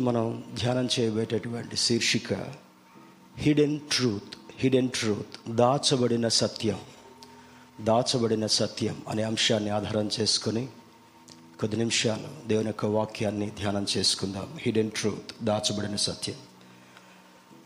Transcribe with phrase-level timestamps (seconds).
[0.00, 2.34] మనం ధ్యానం చేయబేటటువంటి శీర్షిక
[3.36, 6.78] హిడెన్ ట్రూత్ హిడెన్ ట్రూత్ దాచబడిన సత్యం
[7.80, 10.68] దాచబడిన సత్యం అనే అంశాన్ని ఆధారం చేసుకొని
[11.60, 14.58] కొద్ది నిమిషాలు దేవుని యొక్క వాక్యాన్ని ధ్యానం చేసుకుందాం.
[14.60, 16.36] హిడెన్ ట్రూత్ దాచబడిన సత్యం.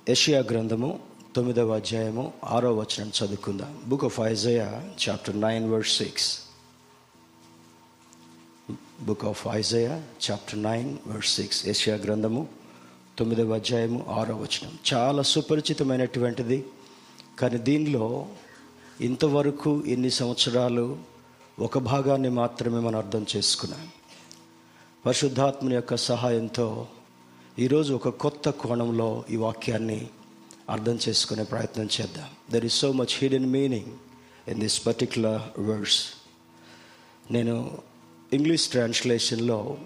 [0.09, 0.99] యషియా గ్రంథము
[1.37, 3.83] తొమ్మిదవ అధ్యాయము ఆరో వచనం చదువుకుందాం.
[3.87, 6.39] Book of Isaiah chapter nine word six
[9.03, 12.49] book of Isaiah chapter nine verse six Asia గ్రంథము
[13.19, 14.79] తొమ్మిదవ అధ్యాయము ఆరో వచనం.
[14.95, 16.65] చాలా సుపరిచితమైనటువంటిది.
[17.39, 18.27] కానీ దీనిలో
[19.01, 20.99] ఇంతవరకు ఎన్ని సంవత్సరాలు
[21.59, 23.89] ఒక భాగాన్ని మాత్రమే మనం అర్థం చేసుకున్నాం.
[25.07, 26.87] పరిశుద్ధాత్మని యొక్క సహాయంతో
[27.59, 30.07] ఈరోజు ఒక కొత్త కోణంలో ఈ వాక్యాన్ని
[30.71, 32.29] అర్థం చేసుకునే ప్రయత్నం చేద్దాం.
[32.53, 33.93] There is so much hidden meaning
[34.51, 36.05] in this particular words
[37.31, 37.79] నేను
[38.33, 39.77] ఇంగ్లీష్ ట్రాన్స్లేషన్లో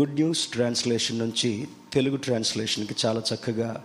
[0.00, 3.84] గుడ్ న్యూస్ ట్రాన్స్లేషన్ నుంచి తెలుగు ట్రాన్స్లేషన్కి చాలా చక్కగా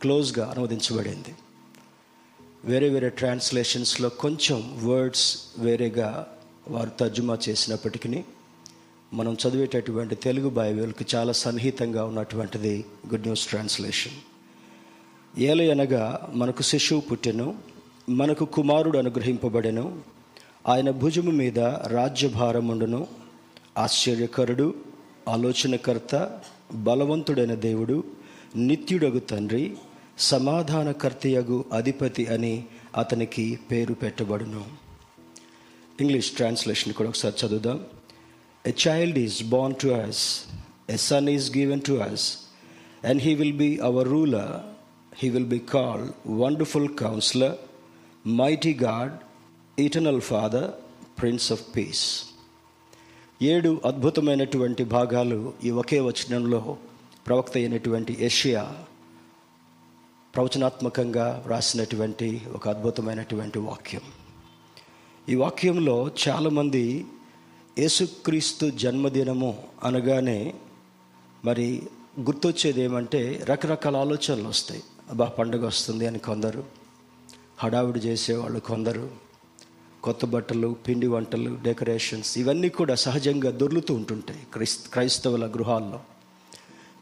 [0.00, 1.34] క్లోజ్గా అనువదించబడింది.
[2.64, 6.26] వేరే వేరే ట్రాన్స్లేషన్స్లో కొంచెం వర్డ్స్ వేరేగా
[6.68, 8.24] వారు తర్జుమా చేసినప్పటికీ
[9.12, 14.16] మనం చదివేటటువంటి తెలుగు బైబిల్కి చాలా సన్నిహితంగా ఉన్నటువంటిది గుడ్ న్యూస్ ట్రాన్స్లేషన్.
[15.38, 17.54] ఏలయనగా మనకు శిశువు పుట్టెను
[18.08, 20.00] మనకు కుమారుడు అనుగ్రహింపబడెను
[20.68, 21.58] ఆయన భుజము మీద
[21.96, 23.25] రాజ్యభారముండును
[23.76, 24.66] ఆశ్చర్యకరుడు
[25.28, 26.14] ఆలోచనకర్త
[26.90, 27.96] బలవంతుడైన దేవుడు
[28.58, 29.64] నిత్యుడగు తండ్రి
[30.30, 32.54] సమాధానకర్తయగు అధిపతి అని
[32.98, 34.62] అతనికి పేరు పెట్టబడును
[36.00, 37.78] ఇంగ్లీష్ ట్రాన్స్లేషన్ కూడా ఒకసారి చదువుదాం
[38.64, 40.22] a child is born to us
[40.88, 42.24] a son is given to us
[43.04, 44.54] and he will be our ruler
[45.12, 46.08] he will be called
[46.42, 47.56] wonderful counsellor
[48.36, 49.14] mighty God
[49.78, 50.68] eternal father
[51.20, 52.04] prince of peace
[53.42, 56.76] ఏడు అద్భుతమైనటువంటి భాగాలు ఈ ఒకే వచనంలో
[57.26, 58.76] ప్రవక్త అయినటువంటి Asia
[60.34, 64.00] ప్రవచనాత్మకంగా రాసినటువంటి ఒక అద్భుతమైనటువంటి వాక్యం.
[65.28, 67.06] ఈ వాక్యంలో చాలామంది
[67.78, 70.54] యేసుక్రీస్తు జన్మదినము అనగానే
[71.44, 71.82] మరి
[72.20, 74.82] గుర్తొచ్చేది ఏమంటే రకరకాల ఆలోచనలు వస్తాయి.
[75.10, 76.64] అబ్బా పండుగ వస్తుంది అని కొందరు
[77.58, 79.25] హడావిడి చేసేవాళ్ళు కొందరు
[80.06, 86.00] కొత్త బట్టలు పిండి వంటలు డెకరేషన్స్ ఇవన్నీ కూడా సహజంగా దొర్లుతూ ఉంటుంటాయి క్రైస్ క్రైస్తవుల గృహాల్లో.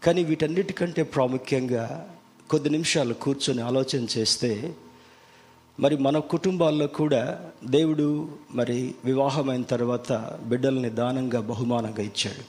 [0.05, 2.09] కానీ వీటన్నిటికంటే ప్రాముఖ్యంగా
[2.51, 4.75] కొద్ది నిమిషాలు కూర్చొని ఆలోచన చేస్తే
[5.81, 12.45] మరి మన కుటుంబాల్లో కూడా దేవుడు మరి వివాహమైన తర్వాత బిడ్డల్ని దానంగా బహుమానంగా ఇచ్చాడు.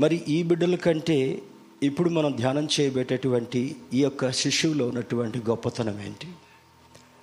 [0.00, 1.42] మరి ఈ బిడ్డల కంటే
[1.82, 6.28] ఇప్పుడు మనం ధ్యానం చేయబేటటువంటి ఈ యొక్క శిశువులో ఉన్నటువంటి గొప్పతనం ఏంటి?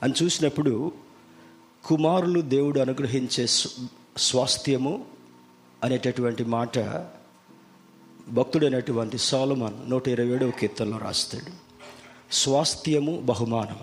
[0.03, 1.05] అని చూసినప్పుడు
[1.85, 3.47] కుమారులు దేవుడు అనుగ్రహించే
[4.18, 5.06] స్వాస్థ్యము
[5.84, 6.79] అనేటటువంటి మాట
[8.29, 11.51] భక్తుడైనటువంటి సాలమన్ నూట ఇరవై ఏడవ కీర్తనలో రాస్తాడు.
[12.34, 13.79] స్వాస్థ్యము బహుమానం.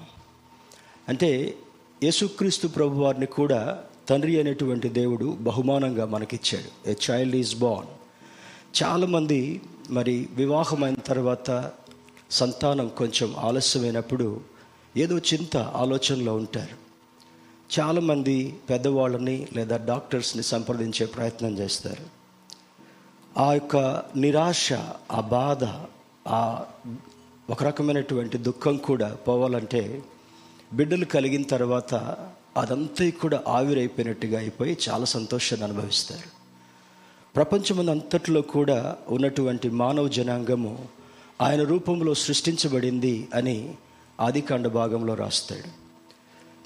[1.09, 1.59] అంటే
[2.03, 6.91] యేసుక్రీస్తు ప్రభు వారిని కూడా తండ్రి అనేటువంటి దేవుడు బహుమానంగా మనకిచ్చాడు.
[6.91, 7.91] A child is born.
[8.83, 11.73] చాలామంది మరి వివాహమైన తర్వాత
[12.31, 14.41] సంతానం కొంచెం ఆలస్యమైనప్పుడు
[14.97, 16.82] ఏదో చింత ఆలోచనలో ఉంటారు.
[17.79, 22.05] చాలామంది పెద్దవాళ్ళని లేదా డాక్టర్స్ని సంప్రదించే ప్రయత్నం చేస్తారు.
[23.41, 24.73] ఆ యొక్క నిరాశ
[25.13, 25.65] ఆ బాధ
[26.29, 26.65] ఆ
[27.51, 30.03] ఒక రకమైనటువంటి దుఃఖం కూడా పోవాలంటే
[30.73, 31.95] బిడ్డలు కలిగిన తర్వాత
[32.57, 36.29] అదంతా కూడా ఆవిరైపోయినట్టుగా అయిపోయి చాలా సంతోషాన్ని అనుభవిస్తారు.
[37.37, 40.89] ప్రపంచం అంతట్లో కూడా ఉన్నటువంటి మానవ జనాంగము
[41.43, 43.75] ఆయన రూపంలో సృష్టించబడింది అని
[44.21, 45.82] ఆదికాండ భాగంలో రాస్తాడు.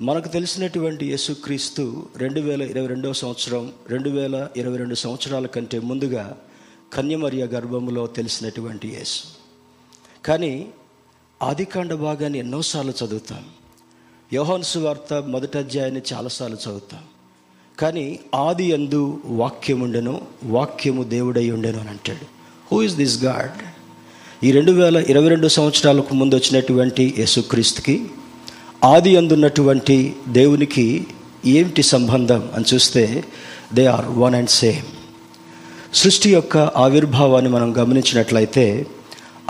[0.03, 6.37] మనకు తెలిసినటువంటి యేసుక్రీస్తు రెండు వేల ఇరవై రెండవ సంవత్సరం రెండు వేల ఇరవై రెండు సంవత్సరాల కంటే ముందుగా
[6.93, 9.23] కన్యమర్య గర్భంలో తెలిసినటువంటి యేసు.
[10.25, 10.69] కానీ
[11.43, 13.45] ఆదికాండ భాగాన్ని ఎన్నోసార్లు చదువుతాం.
[14.33, 17.01] యోహాన్సు వార్త మొదటి అధ్యాయాన్ని చాలాసార్లు చదువుతాం.
[17.79, 22.27] కానీ ఆది అందు వాక్యముండెను వాక్యము దేవుడై ఉండెను అని అంటాడు.
[22.73, 23.53] హూ ఇస్ దిస్ గాడ్
[24.45, 28.07] ఈ రెండు వేల ఇరవై రెండు సంవత్సరాలకు ముందు వచ్చినటువంటి యేసుక్రీస్తుకి
[28.87, 29.97] ఆది అందున్నటువంటి
[30.29, 31.07] దేవునికి
[31.47, 33.25] ఏమిటి సంబంధం అని చూస్తే
[33.75, 34.87] they are one and same
[35.95, 38.87] సృష్టి యొక్క ఆవిర్భావాన్ని మనం గమనించినట్లయితే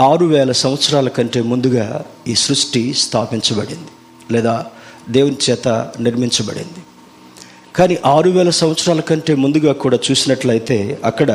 [0.00, 1.86] ఆరు వేల సంవత్సరాల కంటే ముందుగా
[2.28, 3.92] ఈ సృష్టి స్థాపించబడింది
[4.30, 4.54] లేదా
[5.08, 5.68] దేవుని చేత
[6.00, 6.80] నిర్మించబడింది.
[7.76, 11.30] కానీ ఆరు వేల సంవత్సరాల కంటే ముందుగా కూడా చూసినట్లయితే అక్కడ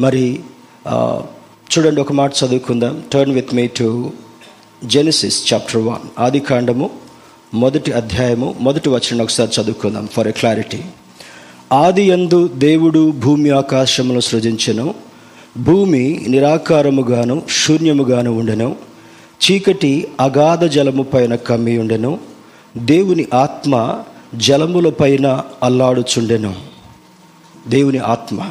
[0.00, 0.26] మరి
[1.72, 2.94] చూడండి ఒక మాట చదువుకుందాం.
[3.12, 3.88] Turn with me to
[4.84, 6.86] Genesis chapter one ఆది కాండము
[7.54, 10.80] మొదటి అధ్యాయము మొదటి వచనం ఒకసారి చదువుకుందాం ఫర్ ఎ క్లారిటీ
[11.72, 14.94] ఆది యందు దేవుడు భూమి ఆకాశమును సృజించెను.
[15.58, 18.76] భూమి నిరాకారముగాను శూన్యముగాను ఉండెను.
[19.42, 22.18] చీకటి అగాధ జలము పైన కమ్మి ఉండెను.
[22.76, 24.00] దేవుని ఆత్మ
[24.34, 26.56] జలముల పైన అల్లాడుచుండెను.
[27.68, 28.50] దేవుని ఆత్మ.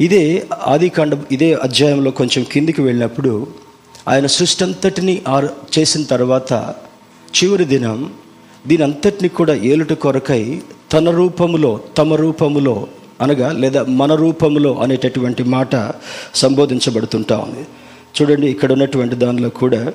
[0.00, 3.46] ఇదే ఆదికాండ ఇదే అధ్యాయంలో కొంచెం కిందికి వెళ్ళినప్పుడు
[4.08, 5.22] ఆయన సృష్టి అంతటిని
[5.78, 6.74] చేసిన తర్వాత
[7.36, 8.12] చివరి దినం
[8.66, 10.62] దీని అంతటిని కూడా ఏలుట కొరకై
[10.92, 12.86] తన రూపములో తమ రూపములో
[13.20, 15.92] అనగా లేదా మన రూపములో అనేటటువంటి మాట
[16.34, 17.64] సంబోధించబడుతుంటా ఉంది.
[18.16, 19.92] చూడండి ఇక్కడ ఉన్నటువంటి దానిలో కూడా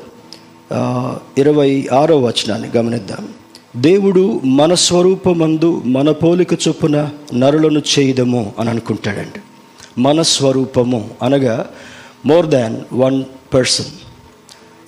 [1.37, 3.27] ఇరవై ఆరో వచనాన్ని గమనిద్దాం.
[3.75, 9.39] దేవుడు మన స్వరూపమందు మన పోలిక చొప్పున నరులను చేయదము అని అనుకుంటాడండి.
[10.01, 11.67] మన స్వరూపము అనగా
[12.25, 13.23] more than one
[13.53, 13.91] person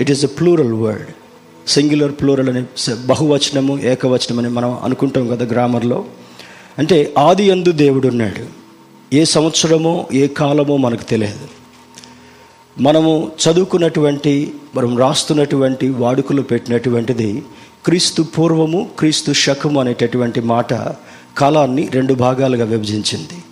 [0.01, 1.07] it is a plural word
[1.67, 2.63] singular plural అనే
[3.05, 6.05] బహువచనము ఏకవచనం అని మనం అనుకుంటాం కదా గ్రామర్లో.
[6.79, 8.45] అంటే ఆది అందు దేవుడు ఉన్నాడు.
[9.15, 11.47] ఏ సంవత్సరమో ఏ కాలమో మనకు తెలియదు.
[12.81, 17.43] మనము చదువుకున్నటువంటి మనం రాస్తున్నటువంటి వాడుకలు పెట్టినటువంటిది
[17.85, 20.73] క్రీస్తు పూర్వము క్రీస్తు శకము అనేటటువంటి మాట
[21.37, 23.43] కాలాన్ని రెండు భాగాలుగా విభజించింది.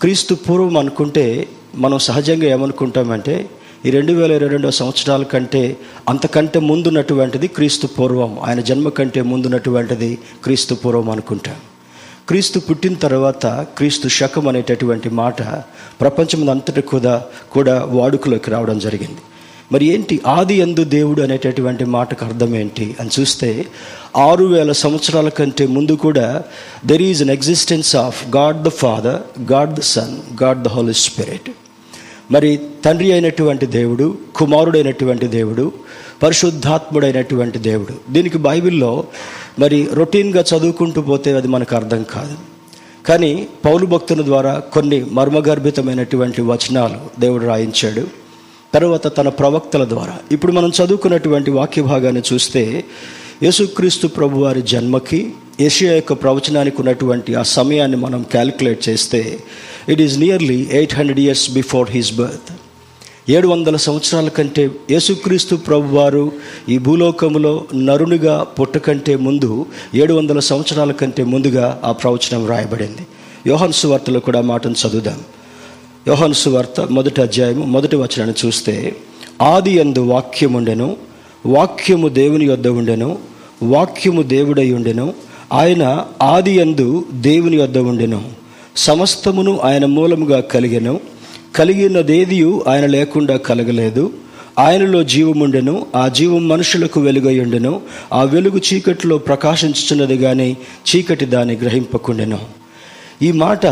[0.00, 3.50] క్రీస్తు పూర్వం అనుకుంటే మనం సహజంగా ఏమనుకుంటామంటే
[3.84, 5.76] ఈ రెండు వేల ఇరవై రెండవ సంవత్సరాల కంటే
[6.08, 8.38] అంతకంటే ముందున్నటువంటిది క్రీస్తు పూర్వం.
[8.46, 11.58] ఆయన జన్మ కంటే ముందున్నటువంటిది క్రీస్తు పూర్వం అనుకుంటాం.
[12.28, 13.46] క్రీస్తు పుట్టిన తర్వాత
[13.78, 15.42] క్రీస్తు శకం అనేటటువంటి మాట
[16.00, 17.14] ప్రపంచం అంతటి కూడా
[17.52, 19.20] కూడా వాడుకలోకి రావడం జరిగింది.
[19.72, 23.66] మరి ఏంటి ఆది ఎందు దేవుడు అనేటటువంటి మాటకు అర్థం ఏంటి అని చూస్తే
[24.16, 26.26] ఆరు వేల సంవత్సరాల కంటే ముందు కూడా
[26.86, 29.20] there is an existence of God the father
[29.52, 31.48] God the son God the holy spirit
[32.30, 35.72] మరి తండ్రి అయినటువంటి దేవుడు కుమారుడైనటువంటి దేవుడు
[36.22, 38.12] పరిశుద్ధాత్ముడైనటువంటి దేవుడు.
[38.12, 39.04] దీనికి బైబిల్లో
[39.58, 42.36] మరి రొటీన్గా చదువుకుంటూ పోతే అది మనకు అర్థం కాదు.
[43.06, 48.06] కానీ పౌలు భక్తుల ద్వారా కొన్ని మర్మగర్భితమైనటువంటి వచనాలు దేవుడు రాయించాడు.
[48.74, 50.18] తర్వాత తన ప్రవక్తల ద్వారా.
[50.32, 52.84] ఇప్పుడు మనం చదువుకున్నటువంటి వాక్య భాగాన్ని చూస్తే
[53.42, 59.38] యేసుక్రీస్తు ప్రభు వారి జన్మకి ఏషియా యొక్క ప్రవచనానికి ఉన్నటువంటి ఆ సమయాన్ని మనం క్యాలిక్యులేట్ చేస్తే
[59.88, 62.52] it is nearly eight hundred years before his birth
[63.30, 66.32] ఏడు వందల సంవత్సరాల కంటే యేసుక్రీస్తు ప్రభువారు
[66.68, 73.06] ఈ భూలోకములో నరునిగా పుట్టకంటే ముందు ఏడు వందల సంవత్సరాల కంటే ముందుగా ఆ ప్రవచనం రాయబడింది.
[73.46, 75.20] యోహన్ సువార్తలో కూడా మాటను చదువుదాం.
[76.08, 78.96] యోహన్ సువార్త మొదటి అధ్యాయము మొదటి వచనాన్ని చూస్తే
[79.42, 80.96] ఆది అందు వాక్యముండెను
[81.46, 83.18] వాక్యము దేవుని యొద్ద ఉండెను
[83.62, 85.14] వాక్యము దేవుడై ఉండెను
[85.52, 88.45] ఆయన ఆది అందు దేవుని యొద్ద ఉండెను.
[88.76, 91.00] సమస్తమును ఆయన మూలముగా కలిగెను.
[91.56, 94.12] కలిగినదేది ఆయన లేకుండా కలగలేదు.
[94.58, 95.86] ఆయనలో జీవముండెను.
[95.96, 97.80] ఆ జీవం మనుషులకు వెలుగయుండెను
[98.12, 100.56] ఆ వెలుగు చీకటిలో ప్రకాశించుచున్నది కానీ
[100.88, 102.38] చీకటి దాన్ని గ్రహింపకుండెను.
[103.22, 103.66] ఈ మాట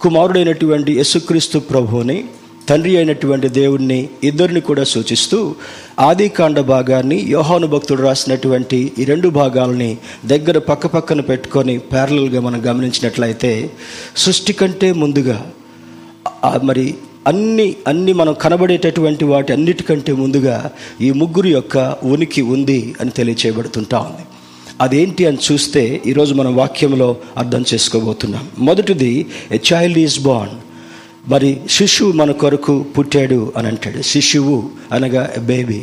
[0.00, 2.24] కుమారుడైనటువంటి యేసుక్రీస్తు ప్రభువుని
[2.68, 5.54] తండ్రి అయినటువంటి దేవుణ్ణి ఇద్దరిని కూడా సూచిస్తూ
[6.00, 13.70] ఆదికాండ భాగాన్ని యోహాను భక్తుడు రాసినటువంటి ఈ రెండు భాగాలని దగ్గర పక్క పక్కన పెట్టుకొని ప్యారలల్గా మనం గమనించినట్లయితే
[14.16, 15.38] సృష్టి కంటే ముందుగా
[16.62, 16.94] మరి
[17.26, 20.70] అన్ని అన్ని మనం కనబడేటటువంటి వాటి అన్నిటికంటే ముందుగా
[21.00, 24.24] ఈ ముగ్గురు యొక్క ఉనికి ఉంది అని తెలియచేయబడుతుంటా ఉంది.
[24.80, 28.48] అదేంటి అని చూస్తే ఈరోజు మనం వాక్యంలో అర్థం చేసుకోబోతున్నాం.
[28.58, 30.56] మొదటిది ఎ చైల్డ్ ఈజ్ బాండ్
[31.28, 34.02] మరి శిశువు మన కొరకు పుట్టాడు అని అంటాడు.
[34.02, 35.82] శిశువు అనగా బేబీ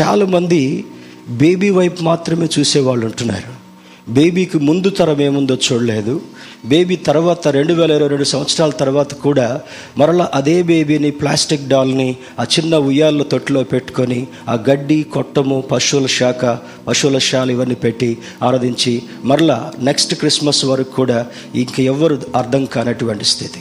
[0.00, 0.84] చాలామంది
[1.28, 3.68] బేబీ వైపు మాత్రమే చూసేవాళ్ళు ఉంటున్నారు.
[4.12, 6.20] బేబీకి ముందు తరం ఏముందో చూడలేదు.
[6.64, 9.60] బేబీ తర్వాత రెండు వేల ఇరవై రెండు సంవత్సరాల తర్వాత కూడా
[9.98, 16.58] మరలా అదే బేబీని ప్లాస్టిక్ డాల్ని ఆ చిన్న ఉయ్యాల తొట్టులో పెట్టుకొని ఆ గడ్డి కొట్టము పశువుల శాఖ
[16.88, 23.60] పశువుల శాలు ఇవన్నీ పెట్టి ఆరాధించి మరలా నెక్స్ట్ క్రిస్మస్ వరకు కూడా ఇంక ఎవ్వరు అర్థం కానటువంటి స్థితి.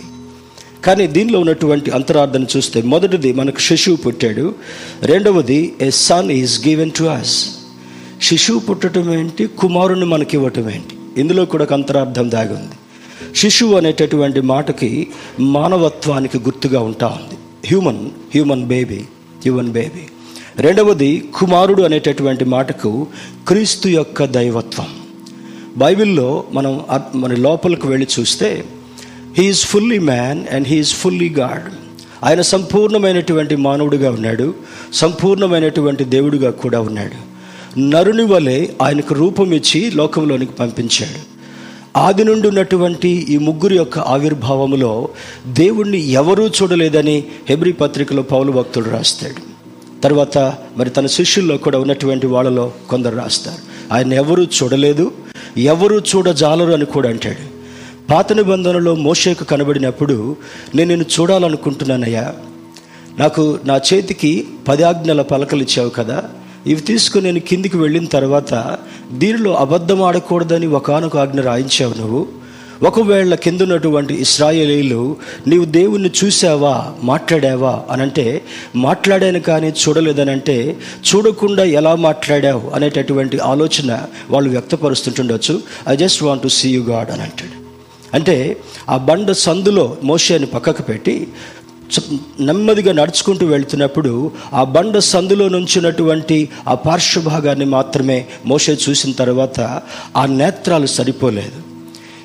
[0.87, 4.55] కానీ దీనిలో ఉన్నటువంటి అంతరార్థం చూస్తే మొదటిది మనకు శిశువు పుట్టాడు.
[5.01, 7.33] రెండవది a son is given to us
[8.21, 9.47] శిశువు పుట్టడం ఏంటి?
[9.47, 10.95] కుమారుని మనకి ఇవ్వటం ఏంటి?
[11.21, 12.77] ఇందులో కూడా ఒక అంతరార్థం దాగి ఉంది.
[13.35, 14.91] శిశువు అనేటటువంటి మాటకి
[15.57, 17.37] మానవత్వానికి గుర్తుగా ఉంటా ఉంది.
[17.67, 18.01] Human
[18.35, 19.01] human baby
[19.43, 20.05] human baby
[20.67, 23.07] రెండవది కుమారుడు అనేటటువంటి మాటకు
[23.47, 24.89] క్రీస్తు యొక్క దైవత్వం.
[25.77, 26.73] బైబిల్లో మనం
[27.15, 28.49] మన లోపలికి వెళ్ళి చూస్తే
[29.37, 31.73] he is fully man and he is fully God
[32.25, 34.53] ఆయన సంపూర్ణమైనటువంటి మానవుడిగా ఉన్నాడు
[34.93, 37.37] సంపూర్ణమైనటువంటి దేవుడిగా కూడా ఉన్నాడు.
[37.79, 41.37] నరుని వలె ఆయనకు రూపం ఇచ్చి లోకంలోనికి పంపించాడు.
[41.99, 45.09] ఆది నుండి ఉన్నటువంటి ఈ ముగ్గురు యొక్క ఆవిర్భావములో
[45.47, 49.41] దేవుణ్ణి ఎవరూ చూడలేదని హెబ్రి పత్రికలో పౌలు భక్తుడు రాస్తాడు.
[50.01, 50.37] తర్వాత
[50.77, 53.93] మరి తన శిష్యుల్లో కూడా ఉన్నటువంటి వాళ్ళలో కొందరు రాస్తారు.
[53.93, 55.11] ఆయన ఎవరూ చూడలేదు
[55.57, 57.56] ఎవరు చూడజాలరు అని కూడా అంటాడు.
[58.09, 60.35] పాత నిబంధనలో మోషేకు కనబడినప్పుడు
[60.75, 62.33] నేను నిన్ను చూడాలనుకుంటున్నానయ్యా.
[63.19, 66.23] నాకు నా చేతికి పది ఆజ్ఞల పలకలు ఇచ్చావు కదా.
[66.67, 68.77] ఇవి తీసుకుని నేను కిందికి వెళ్ళిన తర్వాత
[69.11, 72.27] దీనిలో అబద్ధం ఆడకూడదని ఒకనొక ఆజ్ఞ రాయించావు నువ్వు.
[72.83, 78.41] ఒకవేళ కిందున్నటువంటి ఇస్రాయేలీలు నీవు దేవుణ్ణి చూసావా మాట్లాడావా అనంటే
[78.75, 80.77] మాట్లాడాను కానీ చూడలేదని అంటే
[81.15, 85.61] చూడకుండా ఎలా మాట్లాడావు అనేటటువంటి ఆలోచన వాళ్ళు వ్యక్తపరుస్తుంటుండొచ్చు.
[85.89, 87.66] I just want to see you God అని అంటాడు.
[88.13, 88.57] అంటే
[88.89, 91.27] ఆ బండ సందులో మోషేని పక్కకు పెట్టి
[92.39, 99.81] నెమ్మదిగా నడుచుకుంటూ వెళ్తున్నప్పుడు ఆ బండ సందులో నుంచినటువంటి ఆ పార్శ్వభాగాన్ని మాత్రమే మోషే చూసిన తర్వాత
[100.17, 101.67] ఆ నేత్రాలు సరిపోలేదు.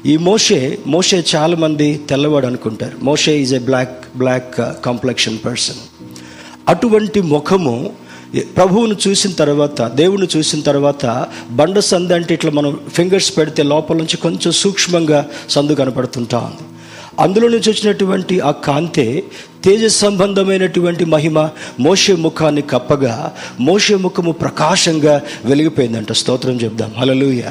[0.09, 2.97] ఈ మోషే మోషే చాలామంది తెల్లవాడు అనుకుంటారు.
[3.03, 6.11] మోషే is a black black complexion person.
[6.69, 7.93] అటువంటి ముఖము
[8.41, 14.17] ప్రభువును చూసిన తర్వాత దేవుని చూసిన తర్వాత బండ సందు అంటే ఇట్లా మనం ఫింగర్స్ పెడితే లోపల నుంచి
[14.17, 16.69] కొంచెం సూక్ష్మంగా సందు కనపడుతుంటా ఉంది.
[17.21, 19.25] అందులో నుంచి వచ్చినటువంటి ఆ కాంతే
[19.65, 21.49] తేజ సంబంధమైనటువంటి మహిమ
[21.81, 26.13] మోషే ముఖాన్ని కప్పగా మోషే ముఖము ప్రకాశంగా వెలిగిపోయిందంట.
[26.13, 26.93] స్తోత్రం చెప్దాం.
[26.99, 27.43] హలలుయ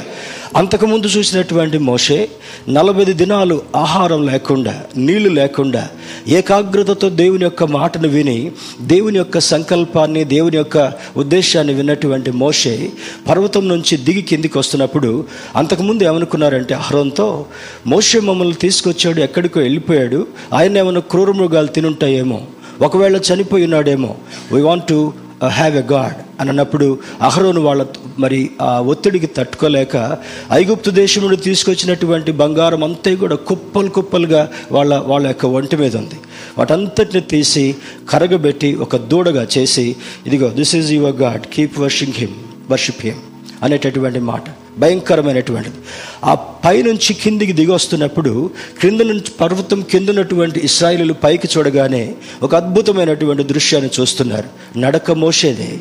[0.55, 2.29] అంతకుముందు చూసినటువంటి మోషే
[2.69, 5.89] నలభై దినాలు ఆహారం లేకుండా నీళ్ళు లేకుండా
[6.27, 8.51] ఏకాగ్రతతో దేవుని యొక్క మాటను విని
[8.81, 12.89] దేవుని యొక్క సంకల్పాన్ని దేవుని యొక్క ఉద్దేశాన్ని విన్నటువంటి మోషే
[13.29, 15.25] పర్వతం నుంచి దిగి కిందికి వస్తున్నప్పుడు
[15.55, 17.45] అంతకుముందు ఏమనుకున్నారంటే అహరంతో
[17.87, 22.39] మోషే మమ్మల్ని తీసుకొచ్చాడు ఎక్కడికో వెళ్ళిపోయాడు ఆయన ఏమైనా క్రూరమృగాలు తిను తినుంటాయేమో
[22.81, 24.15] ఒకవేళ చనిపోయి ఉన్నాడేమో.
[24.51, 25.13] We want to
[25.57, 27.81] have a God అని అన్నప్పుడు అహరోను వాళ్ళ
[28.19, 30.17] మరి ఆ ఒత్తిడికి తట్టుకోలేక
[30.51, 34.41] ఐగుప్తు దేశం నుండి తీసుకొచ్చినటువంటి బంగారం అంతా కూడా కుప్పలు కుప్పలుగా
[34.71, 36.17] వాళ్ళ వాళ్ళ యొక్క ఒంటి మీద ఉంది.
[36.57, 37.65] వాటంతటిని తీసి
[38.09, 42.35] కరగబెట్టి ఒక దూడగా చేసి ఇదిగో this is your God keep worshipping him
[42.71, 43.21] worship him
[43.63, 44.43] అనేటటువంటి మాట.
[44.77, 45.75] భయంకరమైనటువంటిది.
[46.23, 48.49] ఆ పైనుంచి కిందికి దిగి వస్తున్నప్పుడు
[48.79, 54.79] క్రింద నుంచి పర్వతం కిందనటువంటి ఇస్రాయిలు పైకి చూడగానే ఒక అద్భుతమైనటువంటి దృశ్యాన్ని చూస్తున్నారు.
[54.79, 55.77] నడక మోసేదే.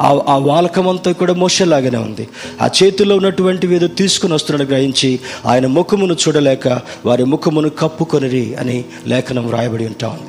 [0.00, 2.28] ఆ ఆ వాలకమంతా కూడా మోసేలాగానే ఉంది.
[2.60, 9.46] ఆ చేతిలో ఉన్నటువంటివి ఏదో తీసుకుని వస్తున్నాడు గ్రహించి ఆయన ముఖమును చూడలేక వారి ముఖమును కప్పుకొనిరి అని లేఖనం
[9.46, 10.28] వ్రాయబడి ఉంటా ఉంది.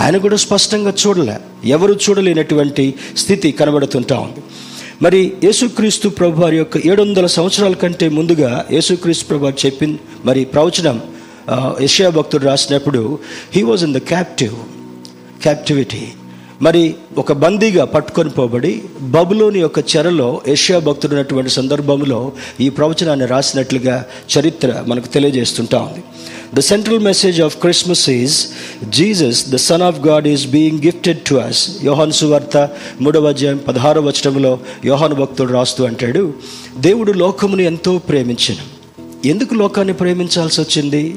[0.00, 1.36] ఆయన కూడా స్పష్టంగా చూడలే.
[1.64, 4.40] ఎవరు చూడలేనటువంటి స్థితి కనబడుతుంటా ఉంది.
[5.02, 10.40] మరి యేసుక్రీస్తు ప్రభు వారి యొక్క ఏడు వందల సంవత్సరాల కంటే ముందుగా యేసుక్రీస్తు ప్రభు వారు చెప్పింది మరి
[10.52, 10.98] ప్రవచనం
[11.82, 13.00] యశయా భక్తుడు రాసినప్పుడు
[13.54, 14.54] he was in the captive
[15.42, 16.02] captivity
[16.62, 24.04] మరి ఒక బందీగా పట్టుకొని పోబడి బబులోని యొక్క చెరలో ఏషియా భక్తుడున్నటువంటి సందర్భంలో ఈ ప్రవచనాన్ని రాసినట్లుగా
[24.38, 26.04] చరిత్ర మనకు తెలియజేస్తుంటా ఉంది.
[26.54, 28.46] The central message of Christmas is
[28.90, 32.68] Jesus the son of God is being gifted to us యోహాన్ సువార్త
[33.00, 36.34] మూడవ అధ్యాయం పదహారవ వచనంలో యోహాను భక్తుడు రాస్తూ అంటాడు
[36.76, 38.82] దేవుడు లోకమును ఎంతో ప్రేమించను.
[39.26, 41.14] ఎందుకు లోకాన్ని ప్రేమించాల్సి వచ్చింది?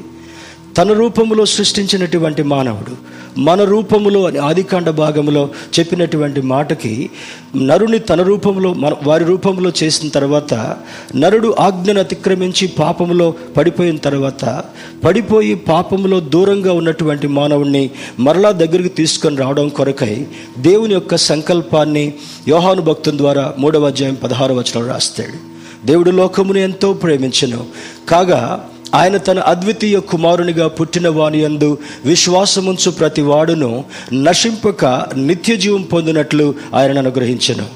[0.76, 7.10] తన రూపములో సృష్టించినటువంటి మానవుడు మన రూపములో అని ఆదికాండ భాగంలో చెప్పినటువంటి మాటకి
[7.56, 10.76] నరుని తన రూపంలో మన వారి రూపంలో చేసిన తర్వాత
[11.16, 14.64] నరుడు ఆజ్ఞను అతిక్రమించి పాపములో పడిపోయిన తర్వాత
[15.04, 17.90] పడిపోయి పాపములో దూరంగా ఉన్నటువంటి మానవుణ్ణి
[18.20, 20.26] మరలా దగ్గరికి తీసుకొని రావడం కొరకై
[20.58, 22.14] దేవుని యొక్క సంకల్పాన్ని
[22.48, 25.56] యోహాను భక్తుని ద్వారా మూడవ అధ్యాయం పదహారు వచనం రాస్తాడు.
[25.86, 27.66] దేవుడు లోకమును ఎంతో ప్రేమించను.
[28.08, 34.84] కాగా ఆయన తన అద్వితీయ కుమారునిగా పుట్టిన వాని యందు విశ్వాసముంచు ప్రతి వాడును నశింపక
[35.16, 37.66] నిత్య జీవం పొందినట్లు ఆయన అనుగ్రహించను.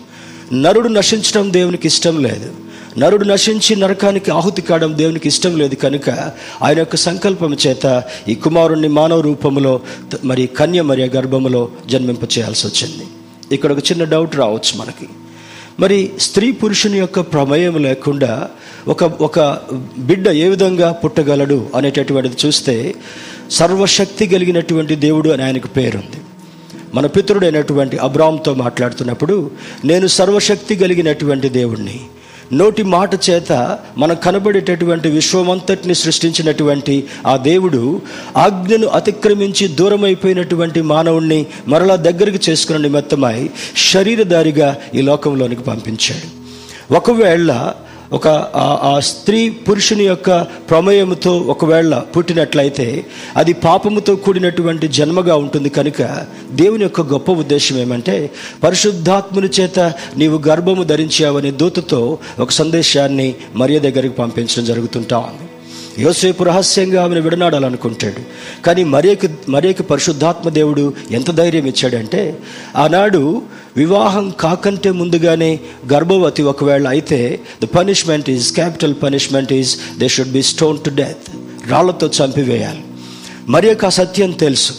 [0.54, 2.52] నరుడు నశించడం దేవునికి ఇష్టం లేదు.
[2.98, 6.10] నరుడు నశించి నరకానికి ఆహుతి కావడం దేవునికి ఇష్టం లేదు కనుక
[6.62, 9.80] ఆయన యొక్క సంకల్పం చేత ఈ కుమారుణ్ణి మానవ రూపంలో
[10.24, 13.06] మరి కన్య మరియ గర్భములో జన్మింప చేయాల్సి వచ్చింది
[13.54, 15.08] ఇక్కడ ఒక చిన్న డౌట్ రావచ్చు మనకి.
[15.80, 18.48] మరి స్త్రీ పురుషుని యొక్క ప్రమేయం లేకుండా
[18.88, 19.40] ఒక ఒక
[19.98, 22.94] బిడ్డ ఏ విధంగా పుట్టగలడు అనేటటువంటిది చూస్తే
[23.50, 26.20] సర్వశక్తి కలిగినటువంటి దేవుడు అని ఆయనకు పేరుంది.
[26.94, 29.50] మన పితరుడైనటువంటి అబ్రామ్తో మాట్లాడుతున్నప్పుడు
[29.84, 32.00] నేను సర్వశక్తి కలిగినటువంటి దేవుణ్ణి.
[32.52, 38.02] నోటి మాట చేత మనకు కనబడేటటువంటి విశ్వమంతటిని సృష్టించినటువంటి ఆ దేవుడు
[38.36, 43.50] ఆజ్ఞను అతిక్రమించి దూరమైపోయినటువంటి మానవుణ్ణి మరలా దగ్గరికి చేసుకున్న నిమిత్తమై
[43.92, 46.40] శరీరధారిగా ఈ లోకంలోనికి పంపించాడు.
[46.94, 47.74] ఒకవేళ
[48.12, 53.04] ఒక ఆ- స్త్రీ పురుషుని యొక్క ప్రమేయముతో ఒకవేళ పుట్టినట్లయితే
[53.36, 56.02] అది పాపముతో కూడినటువంటి జన్మగా ఉంటుంది కనుక
[56.52, 58.30] దేవుని యొక్క గొప్ప ఉద్దేశం ఏమంటే
[58.62, 59.80] పరిశుద్ధాత్ముని చేత
[60.16, 65.46] నీవు గర్భము ధరించావనే దూతతో ఒక సందేశాన్ని మరియ దగ్గరికి పంపించడం జరుగుతుంటా ఉంది.
[66.02, 68.20] యోసేపు రహస్యంగా ఆమెను విడనాడాలనుకుంటాడు.
[68.62, 72.38] కానీ మరేకి మరేకి పరిశుద్ధాత్మ దేవుడు ఎంత ధైర్యం ఇచ్చాడంటే
[72.76, 73.42] ఆనాడు
[73.76, 75.60] వివాహం కాకంటే ముందుగానే
[75.92, 81.36] గర్భవతి ఒకవేళ అయితే the punishment is capital punishment is they should be stone to death
[81.70, 82.84] రాళ్ళతో చంపివేయాలి.
[83.48, 84.72] మరి యొక్క సత్యం తెలుసు.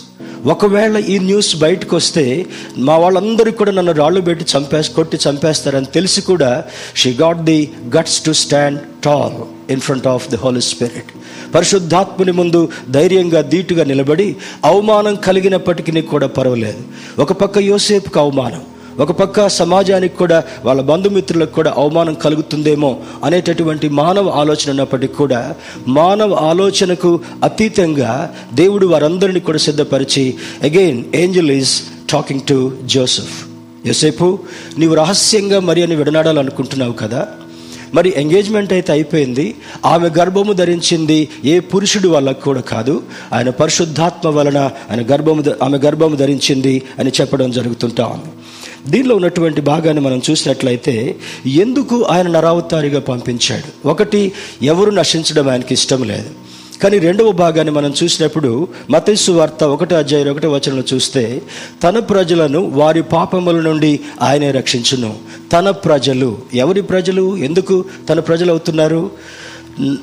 [0.46, 2.46] ఒకవేళ ఈ న్యూస్ బయటకు వస్తే
[2.78, 6.64] మా వాళ్ళందరూ కూడా నన్ను రాళ్ళు పెట్టి చంపేసి కొట్టి చంపేస్తారని తెలిసి కూడా
[6.96, 11.06] she got the guts to stand tall in front of the holy spirit
[11.56, 16.82] పరిశుద్ధాత్ముని ముందు ధైర్యంగా ధీటుగా నిలబడి అవమానం కలిగినప్పటికీ కూడా పర్వాలేదు.
[17.22, 18.62] ఒక పక్క యోసేపుకి అవమానం
[19.02, 25.56] ఒక పక్క సమాజానికి కూడా వాళ్ళ బంధుమిత్రులకు కూడా అవమానం కలుగుతుందేమో అనేటటువంటి మానవ ఆలోచన ఉన్నప్పటికీ కూడా
[25.88, 33.46] మానవ ఆలోచనకు అతీతంగా దేవుడు వారందరినీ కూడా సిద్ధపరిచి again angel is talking to Joseph
[33.88, 34.40] యోసేపు
[34.78, 37.28] నీవు రహస్యంగా మరి అని విడనాడాలనుకుంటున్నావు కదా?
[37.94, 39.56] మరి ఎంగేజ్మెంట్ అయితే అయిపోయింది.
[39.86, 43.04] ఆమె గర్భము ధరించింది ఏ పురుషుడు వల్ల కూడా కాదు.
[43.34, 48.34] ఆయన పరిశుద్ధాత్మ వలన ఆయన గర్భము ఆమె గర్భము ధరించింది అని చెప్పడం జరుగుతుంటా ఉంది.
[48.88, 51.16] దీనిలో ఉన్నటువంటి భాగాన్ని మనం చూసినట్లయితే
[51.48, 53.88] ఎందుకు ఆయన నరావతారిగా పంపించాడు?
[53.88, 54.32] ఒకటి
[54.64, 56.30] ఎవరు నశించడం ఆయనకి ఇష్టం లేదు.
[56.84, 61.42] కానీ రెండవ భాగాన్ని మనం చూసినప్పుడు మతస్సు వార్త ఒకటి అధ్యాయం ఒకటి వచనంలో చూస్తే
[61.84, 65.16] తన ప్రజలను వారి పాపముల నుండి ఆయనే రక్షించును.
[65.54, 66.38] తన ప్రజలు.
[66.54, 67.38] ఎవరి ప్రజలు?
[67.38, 69.12] ఎందుకు తన ప్రజలు అవుతున్నారు?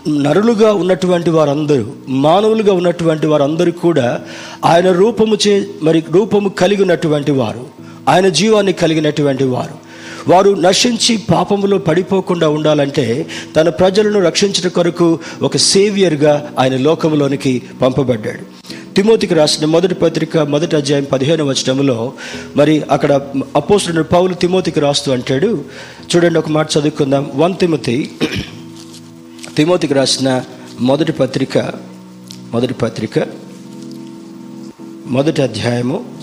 [0.09, 4.21] నరులుగా ఉన్నటువంటి వారందరూ మానవులుగా ఉన్నటువంటి వారందరూ కూడా
[4.65, 7.88] ఆయన రూపము చే మరి రూపము కలిగి ఉన్నటువంటి వారు.
[8.09, 9.89] ఆయన జీవాన్ని కలిగినటువంటి వారు.
[10.29, 18.59] వారు నశించి పాపములో పడిపోకుండా ఉండాలంటే తన ప్రజలను రక్షించడం కొరకు ఒక సేవియర్గా ఆయన లోకంలోనికి పంపబడ్డాడు.
[18.95, 22.13] తిమోతికి రాసిన మొదటి పత్రిక మొదటి అధ్యాయం పదిహేను వచనంలో
[22.57, 23.13] మరి అక్కడ
[23.57, 25.65] అపోసుడు పౌలు తిమోతికి రాస్తూ అంటాడు.
[26.17, 27.31] చూడండి ఒక మాట చదువుకుందాం.
[27.35, 28.11] వన్ తిమోతి
[29.57, 30.43] తిమోతికి రాసిన
[30.81, 31.59] మొదటి పత్రిక
[32.53, 33.27] మొదటి పత్రిక
[35.07, 36.18] మొదటి అధ్యాయము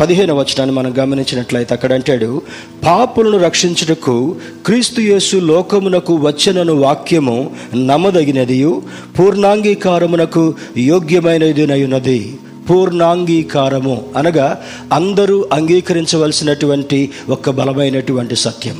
[0.00, 2.42] పదిహేను వచనాన్ని మనం గమనించినట్లయితే అక్కడ అంటాడు
[2.84, 4.36] పాపులను రక్షించుటకు
[4.66, 8.82] క్రీస్తు యేసు లోకమునకు వచ్చనను వాక్యము నమ్మదగినదియు
[9.18, 12.38] పూర్ణాంగీకారమునకు యోగ్యమైనదినయున్నది.
[12.70, 18.76] పూర్ణాంగీకారము అనగా అందరూ అంగీకరించవలసినటువంటి ఒక బలమైనటువంటి సత్యం.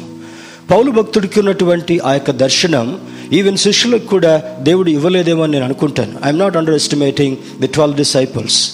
[0.71, 2.99] పౌలు భక్తుడికి ఉన్నటువంటి ఆ యొక్క దర్శనం
[3.33, 6.13] ఈవెన్ శిష్యులకు కూడా దేవుడు ఇవ్వలేదేమో అని నేను అనుకుంటాను.
[6.25, 8.71] I'm not underestimating the twelve disciples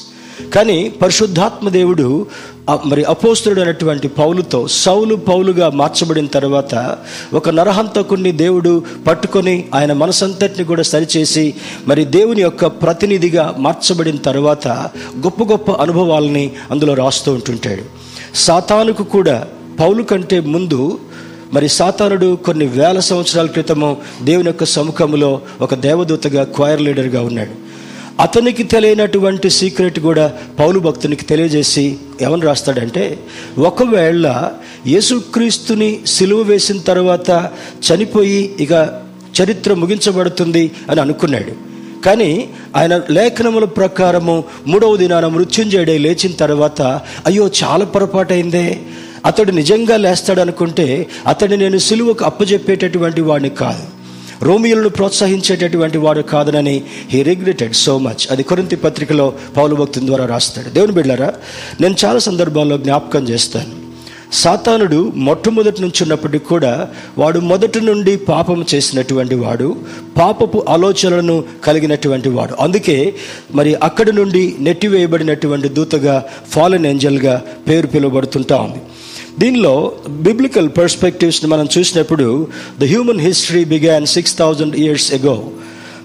[0.54, 2.26] కానీ పరిశుద్ధాత్మ దేవుడు
[2.86, 6.96] మరి అపోస్తుడు అనేటువంటి పౌలుతో సౌలు పౌలుగా మార్చబడిన తర్వాత
[7.34, 11.54] ఒక నరహంతకుణ్ణి దేవుడు పట్టుకొని ఆయన మనసంతటిని కూడా సరిచేసి
[11.88, 14.68] మరి దేవుని యొక్క ప్రతినిధిగా మార్చబడిన తర్వాత
[15.26, 17.82] గొప్ప గొప్ప అనుభవాలని అందులో రాస్తూ ఉంటుంటాడు.
[18.34, 19.48] సాతానుకు కూడా
[19.80, 20.98] పౌలు కంటే ముందు
[21.52, 27.69] మరి సాతానుడు కొన్ని వేల సంవత్సరాల క్రితము దేవుని యొక్క సముఖములో ఒక దేవదూతగా క్వైర్ లీడర్గా ఉన్నాడు.
[28.20, 33.18] అతనికి తెలియనటువంటి సీక్రెట్ కూడా పౌలు భక్తునికి తెలియజేసి ఏమని రాస్తాడంటే
[33.58, 34.50] ఒకవేళ
[34.86, 37.30] యేసుక్రీస్తుని సిలువ వేసిన తర్వాత
[37.86, 38.72] చనిపోయి ఇక
[39.42, 41.52] చరిత్ర ముగించబడుతుంది అని అనుకున్నాడు.
[42.06, 46.82] కానీ ఆయన లేఖనముల ప్రకారము మూడవ దినాన మృత్యుంజయుడే లేచిన తర్వాత
[47.26, 48.80] అయ్యో చాలా పొరపాటైందే.
[49.26, 53.99] అతడు నిజంగా లేస్తాడనుకుంటే అతడిని నేను సిలువకు అప్పజెప్పేటటువంటి వాడిని కాదు.
[54.42, 60.70] రోమియోలను ప్రోత్సహించేటటువంటి వాడు కాదనని హీ రిగ్రెటెడ్ సో మచ్ అది కొరింతి పత్రికలో పౌలు భక్తుని ద్వారా రాస్తాడు.
[60.70, 61.34] దేవుని బిడ్డారా
[61.80, 63.90] నేను చాలా సందర్భాల్లో జ్ఞాపకం చేస్తాను.
[64.32, 69.76] సాతానుడు మొట్టమొదటి నుంచి ఉన్నప్పటికీ కూడా వాడు మొదటి నుండి పాపం చేసినటువంటి వాడు
[70.18, 72.54] పాపపు ఆలోచనలను కలిగినటువంటి వాడు.
[72.60, 73.14] అందుకే
[73.54, 78.78] మరి అక్కడి నుండి నెట్టివేయబడినటువంటి దూతగా ఫాలెన్ ఏంజల్గా పేరు పిలువబడుతుంటా ఉంది.
[79.40, 79.74] దీనిలో
[80.26, 82.26] బిబ్లికల్ పర్స్పెక్టివ్స్ని మనం చూసినప్పుడు
[82.80, 85.36] the human history began six thousand years ago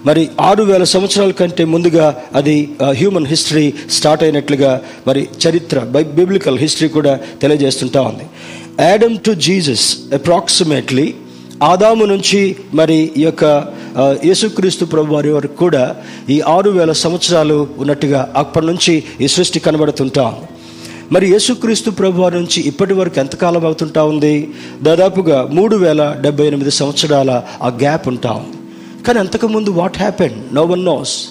[0.06, 2.56] మరి ఆరు వేల సంవత్సరాల కంటే ముందుగా అది
[3.00, 4.72] హ్యూమన్ హిస్టరీ స్టార్ట్ అయినట్లుగా
[5.06, 8.26] మరి చరిత్ర బై బిబ్లికల్ హిస్టరీ కూడా తెలియజేస్తుంటా ఉంది.
[8.88, 11.06] యాడమ్ టు జీసస్ అప్రాక్సిమేట్లీ
[11.72, 12.40] ఆదాము నుంచి
[12.74, 13.44] మరి ఈ యొక్క
[14.00, 15.84] uh, యేసుక్రీస్తు ప్రభు వారి వరకు కూడా
[16.34, 18.94] ఈ ఆరు వేల సంవత్సరాలు ఉన్నట్టుగా అప్పటి నుంచి
[19.24, 20.48] ఈ సృష్టి కనబడుతుంటా ఉంది.
[21.12, 24.50] మరి యేసుక్రీస్తు ప్రభు వారి నుంచి ఇప్పటి వరకు ఎంతకాలం అవుతుంటా ఉంది?
[24.82, 28.56] దాదాపుగా మూడు వేల డెబ్బై ఎనిమిది సంవత్సరాల ఆ గ్యాప్ ఉంటా ఉంది.
[29.04, 31.28] కానీ అంతకుముందు what happen no one knows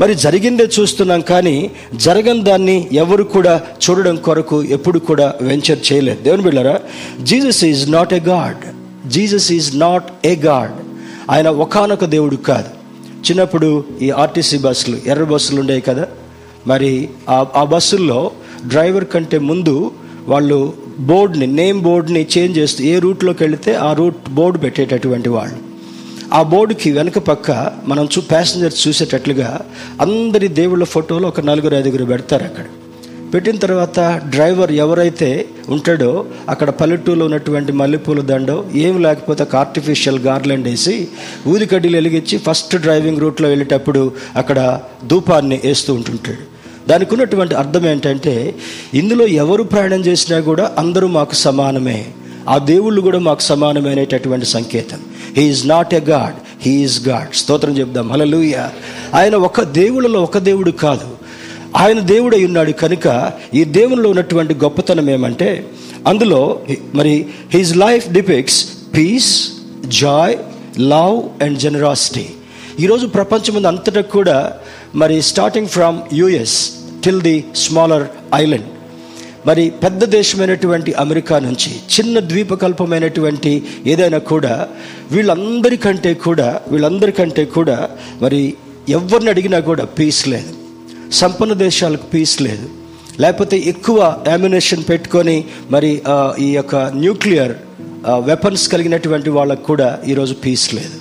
[0.00, 6.22] మరి జరిగిందే చూస్తున్నాం కానీ జరగని దాన్ని ఎవరు కూడా చూడడం కొరకు ఎప్పుడు కూడా వెంచర్ చేయలేదు.
[6.22, 6.80] దేవుని బిళ్ళరా
[7.22, 8.58] Jesus is not a God
[9.08, 10.72] Jesus is not a God
[11.30, 12.68] ఆయన ఒకానొక దేవుడు కాదు.
[13.20, 16.06] చిన్నప్పుడు ఈ ఆర్టీసీ బస్సులు ఎర్ర బస్సులు ఉండేవి కదా?
[16.66, 18.30] మరి ఆ ఆ బస్సుల్లో
[18.66, 19.90] డ్రైవర్ కంటే ముందు
[20.28, 25.56] వాళ్ళు బోర్డ్ని నేమ్ బోర్డ్ని చేంజ్ చేస్తూ ఏ రూట్లోకి వెళితే ఆ రూట్ బోర్డు పెట్టేటటువంటి వాళ్ళు.
[26.34, 29.60] ఆ బోర్డుకి వెనక పక్క మనం చూ ప్యాసింజర్స్ చూసేటట్లుగా
[30.00, 32.64] అందరి దేవుళ్ళ ఫోటోలు ఒక నలుగురు ఐదుగురు పెడతారు అక్కడ.
[33.34, 40.68] పెట్టిన తర్వాత డ్రైవర్ ఎవరైతే ఉంటాడో అక్కడ పల్లెటూరులో ఉన్నటువంటి మల్లెపూల దండో ఏం లేకపోతే ఒక ఆర్టిఫిషియల్ గార్లెండ్
[40.68, 41.08] వేసి
[41.48, 46.59] ఊది కడ్డీలు వెలిగించి ఫస్ట్ డ్రైవింగ్ రూట్లో వెళ్ళేటప్పుడు అక్కడ ధూపాన్ని వేస్తూ ఉంటుంటాడు.
[46.88, 48.54] దానికి ఉన్నటువంటి అర్థం ఏంటంటే
[48.94, 52.06] ఇందులో ఎవరు ప్రయాణం చేసినా కూడా అందరూ మాకు సమానమే.
[52.48, 54.98] ఆ దేవుళ్ళు కూడా మాకు సమానమే అనేటటువంటి సంకేతం.
[55.36, 58.12] He is not a God he is God స్తోత్రం చెప్దాం.
[58.12, 58.54] హలలుయ
[59.14, 61.08] ఆయన ఒక దేవుళ్ళలో ఒక దేవుడు కాదు.
[61.76, 65.66] ఆయన దేవుడై ఉన్నాడు కనుక ఈ దేవునిలో ఉన్నటువంటి గొప్పతనం ఏమంటే
[66.06, 66.60] అందులో
[66.94, 68.66] మరి his life depicts
[68.96, 69.48] peace
[69.86, 70.36] joy
[70.80, 72.26] love and generosity
[72.80, 74.52] ఈరోజు ప్రపంచం అంతటా కూడా
[74.94, 76.70] మరి starting from US
[77.04, 78.66] till the smaller island
[79.46, 84.68] మరి పెద్ద దేశమైనటువంటి అమెరికా నుంచి చిన్న ద్వీపకల్పమైనటువంటి ఏదైనా కూడా
[85.10, 87.88] వీళ్ళందరికంటే కూడా వీళ్ళందరికంటే కూడా
[88.22, 88.54] మరి
[88.88, 90.52] ఎవరిని అడిగినా కూడా పీస్ లేదు.
[91.12, 92.68] సంపన్న దేశాలకు పీస్ లేదు.
[93.20, 96.02] లేకపోతే ఎక్కువ యామినేషన్ పెట్టుకొని మరి
[96.38, 97.52] ఈ యొక్క న్యూక్లియర్
[98.08, 100.99] వెపన్స్ కలిగినటువంటి వాళ్ళకు కూడా ఈరోజు పీస్ లేదు.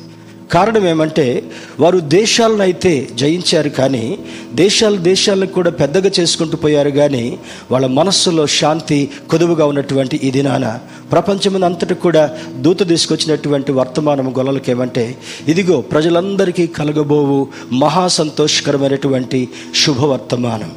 [0.51, 1.43] కారణం ఏమంటే
[1.79, 4.17] వారు దేశాలను అయితే జయించారు కానీ
[4.53, 7.39] దేశాలు దేశాలను కూడా పెద్దగా చేసుకుంటూ పోయారు కానీ
[7.71, 10.79] వాళ్ళ మనస్సులో శాంతి కొదువుగా ఉన్నటువంటి ఈ దినాన
[11.11, 20.71] ప్రపంచం అంతటి కూడా దూత తీసుకొచ్చినటువంటి వర్తమానం గొల్లలకి ఏమంటే ఇదిగో ప్రజలందరికీ కలగబోవు మహా సంతోషకరమైనటువంటి శుభవర్తమానం.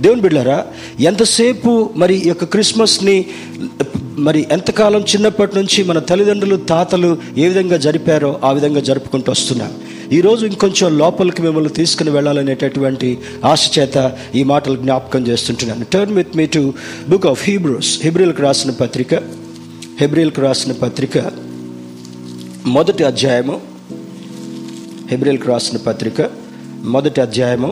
[0.00, 0.64] దేవుని బిళ్ళారా
[1.00, 3.26] ఎంతసేపు మరి ఈ యొక్క క్రిస్మస్ని
[4.26, 9.72] మరి ఎంతకాలం చిన్నప్పటి నుంచి మన తల్లిదండ్రులు తాతలు ఏ విధంగా జరిపారో ఆ విధంగా జరుపుకుంటూ వస్తున్నాం
[10.12, 13.08] ఈరోజు ఇంకొంచెం లోపలికి మిమ్మల్ని తీసుకుని వెళ్ళాలనేటటువంటి
[13.44, 13.96] ఆశ చేత
[14.34, 15.84] ఈ మాటలు జ్ఞాపకం చేస్తుంటున్నాను.
[15.92, 16.62] Turn with me to
[17.08, 19.14] book of Hebrews హెబ్రిల్కి రాసిన పత్రిక
[20.00, 21.16] హెబ్రిల్కి రాసిన పత్రిక
[22.66, 23.56] మొదటి అధ్యాయము
[25.10, 26.20] హెబ్రిల్కి రాసిన పత్రిక
[26.94, 27.70] మొదటి అధ్యాయము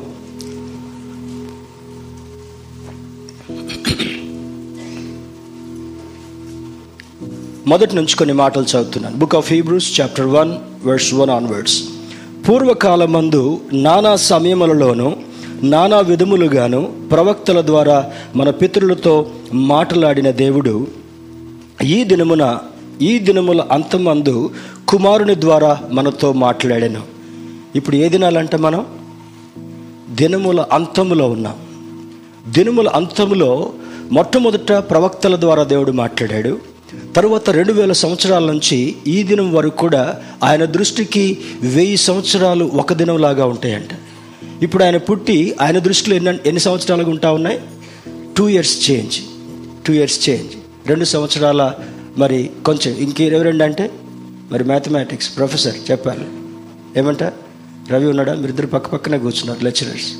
[7.68, 9.16] మొదటి నుంచి కొన్ని మాటలు చదువుతున్నాను.
[9.16, 10.52] Book of Hebrews chapter one
[10.86, 11.82] verse one onwards
[12.48, 15.12] పూర్వకాలమందు నానా సమయములలోనూ
[15.62, 20.86] నానా విధములుగాను ప్రవక్తల ద్వారా మన పితరులతో మాట్లాడిన దేవుడు
[21.84, 22.58] ఈ దినమున
[23.02, 24.50] ఈ దినముల అంతమందు
[24.88, 27.02] కుమారుని ద్వారా మనతో మాట్లాడాను.
[27.76, 28.86] ఇప్పుడు ఏ దినాలంటే మనం?
[30.10, 31.54] దినముల అంతములో ఉన్నాం.
[32.52, 33.70] దినముల అంతములో
[34.12, 36.58] మొట్టమొదట ప్రవక్తల ద్వారా దేవుడు మాట్లాడాడు.
[37.16, 43.46] తరువాత రెండు వేల సంవత్సరాల నుంచి ఈ దినం వరకు కూడా ఆయన దృష్టికి వెయ్యి సంవత్సరాలు ఒక దినంలాగా
[43.46, 43.88] ఉంటాయంట.
[44.62, 47.60] ఇప్పుడు ఆయన పుట్టి ఆయన దృష్టిలో ఎన్ని ఎన్ని సంవత్సరాలుగా ఉంటా ఉన్నాయి?
[48.36, 49.14] Two years change
[49.86, 50.52] two years change
[50.88, 51.74] రెండు సంవత్సరాల
[52.16, 53.90] మరి కొంచెం ఇంకెవరండి అంటే
[54.52, 56.26] మరి మ్యాథమెటిక్స్ ప్రొఫెసర్ చెప్పాలి.
[56.96, 57.22] ఏమంట?
[57.90, 58.34] రవి ఉన్నాడా?
[58.34, 60.12] మీరిద్దరు పక్క పక్కనే కూర్చున్నారు లెక్చరర్స్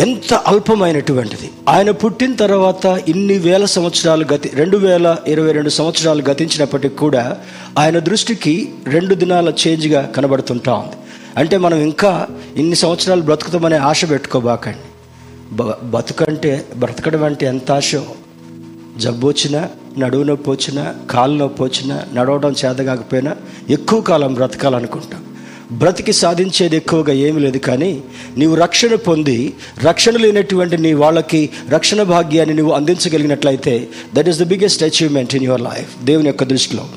[0.00, 1.50] ఎంత అల్పమైనటువంటిది.
[1.68, 7.36] ఆయన పుట్టిన తర్వాత ఇన్ని వేల సంవత్సరాలు గతి రెండు వేల ఇరవై రెండు సంవత్సరాలు గతించినప్పటికి కూడా
[7.78, 10.96] ఆయన దృష్టికి రెండు దినాల చేంజ్గా కనబడుతుంటా ఉంది.
[11.36, 14.78] అంటే మనం ఇంకా ఇన్ని సంవత్సరాలు బ్రతుకుతామనే ఆశ పెట్టుకోబాకండి.
[15.56, 18.04] బ బతుకంటే బ్రతకడం అంటే ఎంత ఆశో?
[18.96, 23.36] జబ్బు వచ్చినా నడువు నొప్పి వచ్చినా కాలు నొప్పి వచ్చినా నడవడం చేత కాకపోయినా
[23.70, 25.24] ఎక్కువ కాలం బ్రతకాలనుకుంటాం.
[25.72, 28.02] బ్రతికి సాధించేది ఎక్కువగా ఏమీ లేదు కానీ
[28.36, 29.52] నీవు రక్షణ పొంది
[29.82, 35.60] రక్షణ లేనటువంటి నీ వాళ్ళకి రక్షణ భాగ్యాన్ని నువ్వు అందించగలిగినట్లయితే that is the biggest achievement in your
[35.60, 36.88] life దేవుని యొక్క దృష్టిలో.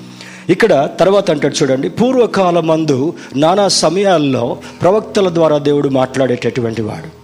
[0.50, 7.20] ఇక్కడ తర్వాత అంటాడు చూడండి పూర్వకాలమందు నానా సమయాల్లో ప్రవక్తల ద్వారా దేవుడు మాట్లాడేటటువంటి వాడు.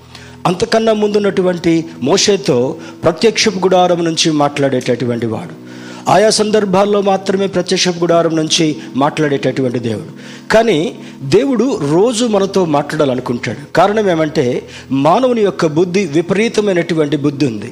[0.48, 5.65] అంతకన్నా ముందున్నటువంటి మోషేతో ప్రత్యక్ష గుడారం నుంచి మాట్లాడేటటువంటి వాడు.
[6.08, 10.12] ఆయా సందర్భాల్లో మాత్రమే ప్రత్యక్ష గుడారం నుంచి మాట్లాడేటటువంటి దేవుడు.
[10.52, 13.74] కానీ దేవుడు రోజు మనతో మాట్లాడాలనుకుంటాడు.
[13.76, 17.72] కారణం ఏమంటే మానవుని యొక్క బుద్ధి విపరీతమైనటువంటి బుద్ధి ఉంది.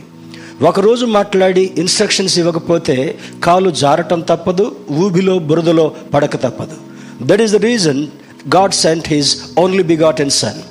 [0.62, 6.78] ఒకరోజు మాట్లాడి ఇన్స్ట్రక్షన్స్ ఇవ్వకపోతే కాలు జారటం తప్పదు ఊబిలో బురదలో పడక తప్పదు.
[7.22, 8.08] That is the reason
[8.56, 9.84] God sent his only
[10.22, 10.62] begotten son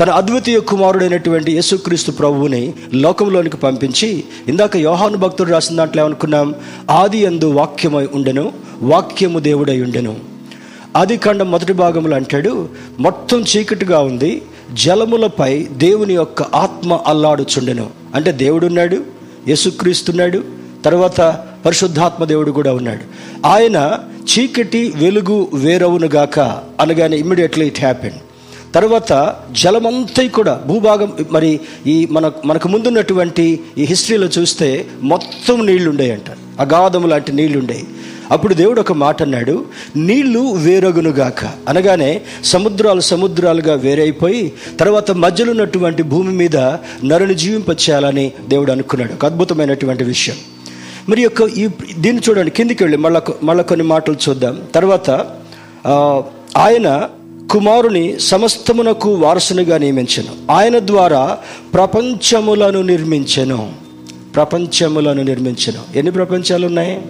[0.00, 6.54] తన అద్వితీయ కుమారుడైనటువంటి యేసుక్రీస్తు ప్రభువుని లోకంలోనికి పంపించి ఇందాక యోహాను భక్తుడు రాసిన దాంట్లో ఏమనుకున్నాం?
[6.90, 10.16] ఆది ఎందు వాక్యమై ఉండెను వాక్యము దేవుడై ఉండెను.
[10.96, 17.90] ఆది ఖండం మొదటి భాగంలో అంటాడు మొత్తం చీకటిగా ఉంది జలములపై దేవుని యొక్క ఆత్మ అల్లాడుచుండెను.
[18.14, 19.02] అంటే దేవుడున్నాడు
[19.48, 20.42] యేసుక్రీస్తున్నాడు
[20.84, 21.20] తర్వాత
[21.66, 23.04] పరిశుద్ధాత్మ దేవుడు కూడా ఉన్నాడు.
[23.46, 26.40] ఆయన చీకటి వెలుగు వేరవునుగాక
[26.80, 28.25] అనగానే ఇమ్మీడియట్లీ ఇట్ హ్యాపెన్
[28.74, 36.60] తర్వాత జలమంతా కూడా భూభాగం మరి ఈ మన మనకు ముందున్నటువంటి ఈ హిస్టరీలో చూస్తే మొత్తం నీళ్ళు ఉండేయంట
[36.60, 37.84] అగాధము లాంటి నీళ్ళు ఉండేవి
[38.30, 39.64] అప్పుడు దేవుడు ఒక మాట అన్నాడు
[39.96, 46.56] నీళ్ళు వేరగునుగాక అనగానే సముద్రాలు సముద్రాలుగా వేరైపోయి తర్వాత మధ్యలో ఉన్నటువంటి భూమి మీద
[47.04, 49.12] నరుని జీవింపచేయాలని దేవుడు అనుకున్నాడు.
[49.12, 50.36] ఒక అద్భుతమైనటువంటి విషయం.
[51.08, 54.62] మరి యొక్క ఈ దీన్ని చూడండి కిందికి వెళ్ళి మళ్ళా మళ్ళీ కొన్ని మాటలు చూద్దాం.
[54.74, 55.10] తర్వాత
[56.56, 57.08] ఆయన
[57.50, 60.52] కుమారుని సమస్తమునకు వారసునిగా నియమించను.
[60.52, 61.38] ఆయన ద్వారా
[61.74, 63.72] ప్రపంచములను నిర్మించెను.
[64.34, 65.98] ప్రపంచములను నిర్మించను.
[65.98, 67.02] ఎన్ని ప్రపంచాలు ఉన్నాయి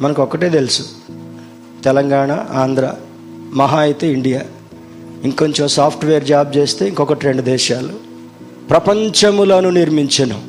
[0.00, 0.82] మనకు ఒక్కటే తెలుసు.
[1.84, 2.94] తెలంగాణ ఆంధ్ర
[3.54, 4.40] మహా అయితే ఇండియా.
[5.24, 7.92] ఇంకొంచెం సాఫ్ట్వేర్ జాబ్ చేస్తే ఇంకొకటి రెండు దేశాలు.
[8.70, 10.42] ప్రపంచములను నిర్మించను.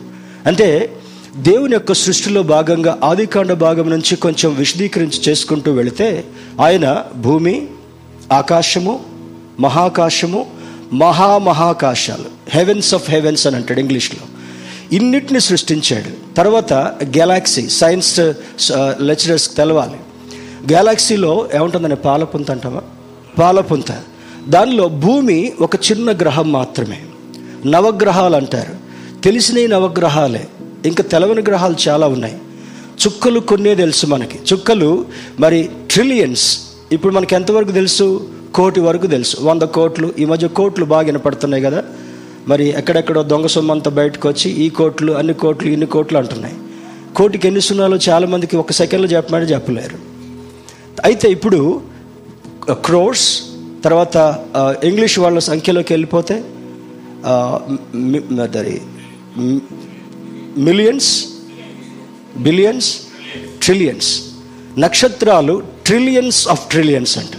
[0.46, 0.94] అంటే
[1.38, 6.24] దేవుని యొక్క సృష్టిలో భాగంగా ఆదికాండ భాగం నుంచి కొంచెం విశదీకరించి చేసుకుంటూ వెళితే
[6.62, 7.68] ఆయన భూమి
[8.32, 9.04] ఆకాశము
[9.60, 10.52] మహాకాశము
[10.94, 14.20] మహామహాకాశాలు హెవెన్స్ ఆఫ్ హెవెన్స్ అని అంటాడు ఇంగ్లీష్లో.
[14.96, 16.36] ఇన్నిటిని సృష్టించాడు.
[16.36, 18.20] తర్వాత గెలాక్సీ సైన్స్
[19.02, 19.98] లెక్చరర్స్ తెలవాలి.
[20.74, 22.82] గెలాక్సీలో ఏముంటుందని పాలపుంత అంటామా
[23.40, 24.04] పాలపుంత.
[24.50, 27.02] దానిలో భూమి ఒక చిన్న గ్రహం మాత్రమే.
[27.66, 28.74] నవగ్రహాలు అంటారు.
[29.22, 30.48] తెలిసిన నవగ్రహాలే.
[30.86, 32.38] ఇంకా తెలవని గ్రహాలు చాలా ఉన్నాయి.
[33.02, 34.40] చుక్కలు కొన్నే తెలుసు మనకి.
[34.54, 35.06] చుక్కలు
[35.40, 36.60] మరి ట్రిలియన్స్
[36.92, 38.28] ఇప్పుడు మనకి ఎంతవరకు తెలుసు?
[38.56, 39.38] కోటి వరకు తెలుసు.
[39.42, 40.14] వంద కోట్లు.
[40.20, 41.84] ఈ మధ్య కోట్లు బాగా వినపడుతున్నాయి కదా.
[42.48, 46.56] మరి ఎక్కడెక్కడో దొంగ సొమ్మంతా బయటకు వచ్చి ఈ కోట్లు అన్ని కోట్లు ఇన్ని కోట్లు అంటున్నాయి.
[47.16, 49.98] కోటికి ఎన్ని సున్నాలో చాలామందికి ఒక సెకండ్లో చెప్పమని చెప్పలేరు.
[51.06, 51.82] అయితే ఇప్పుడు
[52.70, 53.44] uh, క్రోర్స్
[53.84, 54.18] తర్వాత
[54.58, 56.44] uh, ఇంగ్లీష్ వాళ్ళ సంఖ్యలోకి వెళ్ళిపోతే
[57.26, 57.58] uh,
[60.58, 61.26] మిలియన్స్
[62.38, 62.98] బిలియన్స్
[63.62, 64.22] ట్రిలియన్స్.
[64.78, 67.36] నక్షత్రాలు ట్రిలియన్స్ ఆఫ్ ట్రిలియన్స్ అంట.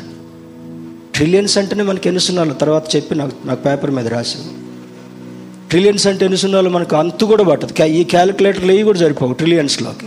[1.15, 2.53] ట్రిలియన్స్ అంటేనే మనకి ఎన్ని సున్నాలు?
[2.53, 4.39] తర్వాత చెప్పి నాకు నాకు పేపర్ మీద రాసి
[5.69, 6.71] ట్రిలియన్స్ అంటే ఎన్ని సున్నాలు?
[6.71, 7.85] మనకు అంతు కూడా పట్టదు.
[7.85, 10.07] ఈ క్యాలిక్యులేటర్లు ఇవి కూడా సరిపోవు ట్రిలియన్స్లోకి.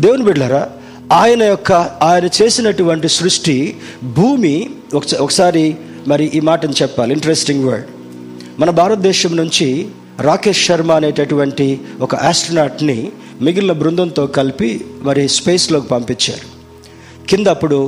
[0.00, 0.70] దేవుని బిడ్డారా
[1.12, 4.70] ఆయన యొక్క ఆయన చేసినటువంటి సృష్టి భూమి
[5.20, 5.76] ఒకసారి
[6.08, 7.12] మరి ఈ మాటను చెప్పాలి.
[7.12, 7.86] ఇంట్రెస్టింగ్ వర్డ్
[8.60, 9.88] మన భారతదేశం నుంచి
[10.26, 11.66] రాకేష్ శర్మ అనేటటువంటి
[12.00, 12.98] ఒక ఆస్ట్రనాట్ని
[13.40, 14.70] మిగిలిన బృందంతో కలిపి
[15.02, 16.46] మరి స్పేస్లోకి పంపించారు.
[17.28, 17.78] కింద అప్పుడు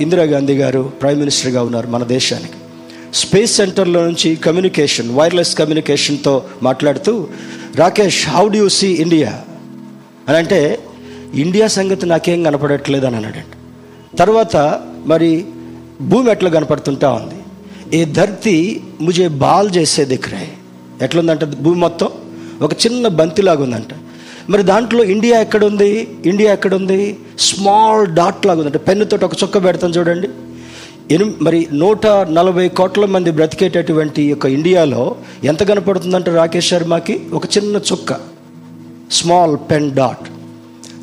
[0.00, 2.58] ఇందిరాగాంధీ గారు ప్రైమ్ మినిస్టర్గా ఉన్నారు మన దేశానికి.
[3.14, 7.14] స్పేస్ సెంటర్లో నుంచి కమ్యూనికేషన్ వైర్లెస్ కమ్యూనికేషన్తో మాట్లాడుతూ
[7.76, 9.32] Rakesh how do you see India
[10.28, 10.60] అని అంటే
[11.44, 13.54] ఇండియా సంగతి నాకేం కనపడట్లేదు అని అన్నాడంట.
[14.18, 14.56] తర్వాత
[15.06, 15.30] మరి
[16.00, 17.38] భూమి ఎట్లా కనపడుతుంటా ఉంది.
[17.98, 18.56] ఏ ధర్తి
[19.00, 20.52] ముజే బాల్ చేసే దిక్రాయి
[21.02, 22.08] ఎట్లుందంట భూమి మొత్తం
[22.62, 23.94] ఒక చిన్న బంతిలాగా ఉందంట
[24.50, 26.08] మరి దాంట్లో ఇండియా ఎక్కడుంది?
[26.26, 27.16] ఇండియా ఎక్కడుంది?
[27.38, 30.28] స్మాల్ డాట్ లాగా ఉందంటే పెన్నుతో ఒక చుక్క పెడతాం చూడండి.
[31.10, 37.20] ఎని మరి నూట నలభై కోట్ల మంది బ్రతికేటటువంటి యొక్క ఇండియాలో ఎంత కనపడుతుందంటే రాకేష్ శర్మకి?
[37.32, 38.12] ఒక చిన్న చుక్క.
[39.12, 40.28] Small pen dot.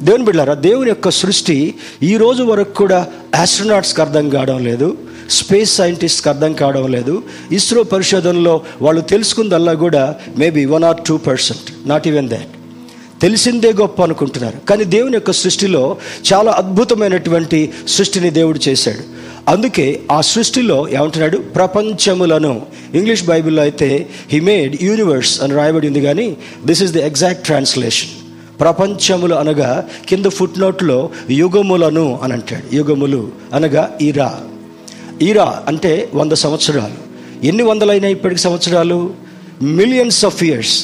[0.04, 4.98] దేవుని బిడ్డారా దేవుని యొక్క సృష్టి ఈ రోజు వరకు కూడా యాస్ట్రోనాట్స్కి అర్థం కావడం లేదు.
[5.30, 7.24] స్పేస్ సైంటిస్ట్కి అర్థం కావడం లేదు.
[7.52, 12.48] ఇస్రో పరిశోధనలో వాళ్ళు తెలుసుకుందల్లా కూడా maybe one or two percent not even that
[13.22, 14.58] తెలిసిందే గొప్ప అనుకుంటున్నారు.
[14.70, 15.98] కానీ దేవుని యొక్క సృష్టిలో
[16.34, 19.16] చాలా అద్భుతమైనటువంటి సృష్టిని దేవుడు చేశాడు.
[19.50, 21.38] అందుకే ఆ సృష్టిలో ఏమంటున్నాడు?
[21.38, 22.62] ప్రపంచములను.
[22.94, 28.10] ఇంగ్లీష్ బైబిల్లో అయితే హీ మేడ్ యూనివర్స్ అని రాయబడి ఉంది కానీ this is the exact translation
[28.60, 32.76] ప్రపంచములు అనగా కింద ఫుట్ నోట్లో యుగములను అని అంటాడు.
[32.76, 34.42] యుగములు అనగా ఇరా.
[35.24, 36.98] ఈరా అంటే వంద సంవత్సరాలు.
[37.46, 39.14] ఎన్ని వందలైనా ఇప్పటికి సంవత్సరాలు?
[39.62, 40.76] మిలియన్స్ ఆఫ్ ఇయర్స్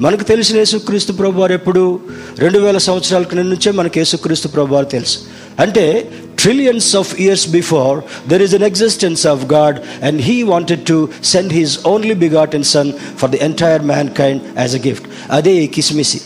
[0.00, 2.00] మనకు తెలిసిన యేసుక్రీస్తు ప్రభు వారు ఎప్పుడు?
[2.38, 5.18] రెండు వేల సంవత్సరాల క్రింద నుంచే మనకు యేసుక్రీస్తు ప్రభు వారు తెలుసు.
[5.60, 11.08] అంటే trillions of years before there is an existence of God and he wanted to
[11.24, 13.82] send his only begotten son for the entire
[14.20, 16.20] mankind as a gift అదే ఈ కిస్మిసి.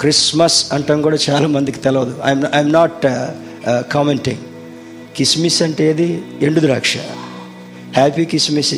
[0.00, 3.02] క్రిస్మస్ అంటాం కూడా చాలా మందికి తెలియదు ఐఎమ్ ఐఎమ్ నాట్
[3.92, 4.42] కామెంటింగ్
[5.16, 6.22] కిస్మిస్ అంటే ఏది?
[6.42, 6.96] ఎండు ద్రాక్ష.
[7.96, 8.74] హ్యాపీ కిస్మిస్.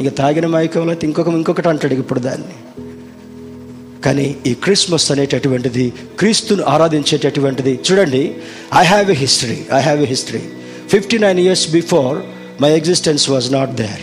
[0.00, 2.56] ఇక తాగిన మైకంలో ఇంకొక ఇంకొకటి అంటాడు ఇప్పుడు దాన్ని.
[4.04, 8.34] కానీ ఈ క్రిస్మస్ అనేటటువంటిది క్రీస్తును ఆరాధించేటటువంటిది చూడండి
[8.74, 10.40] I have a history I have a history
[10.88, 12.18] fifty nine years before
[12.62, 14.02] my existence was not there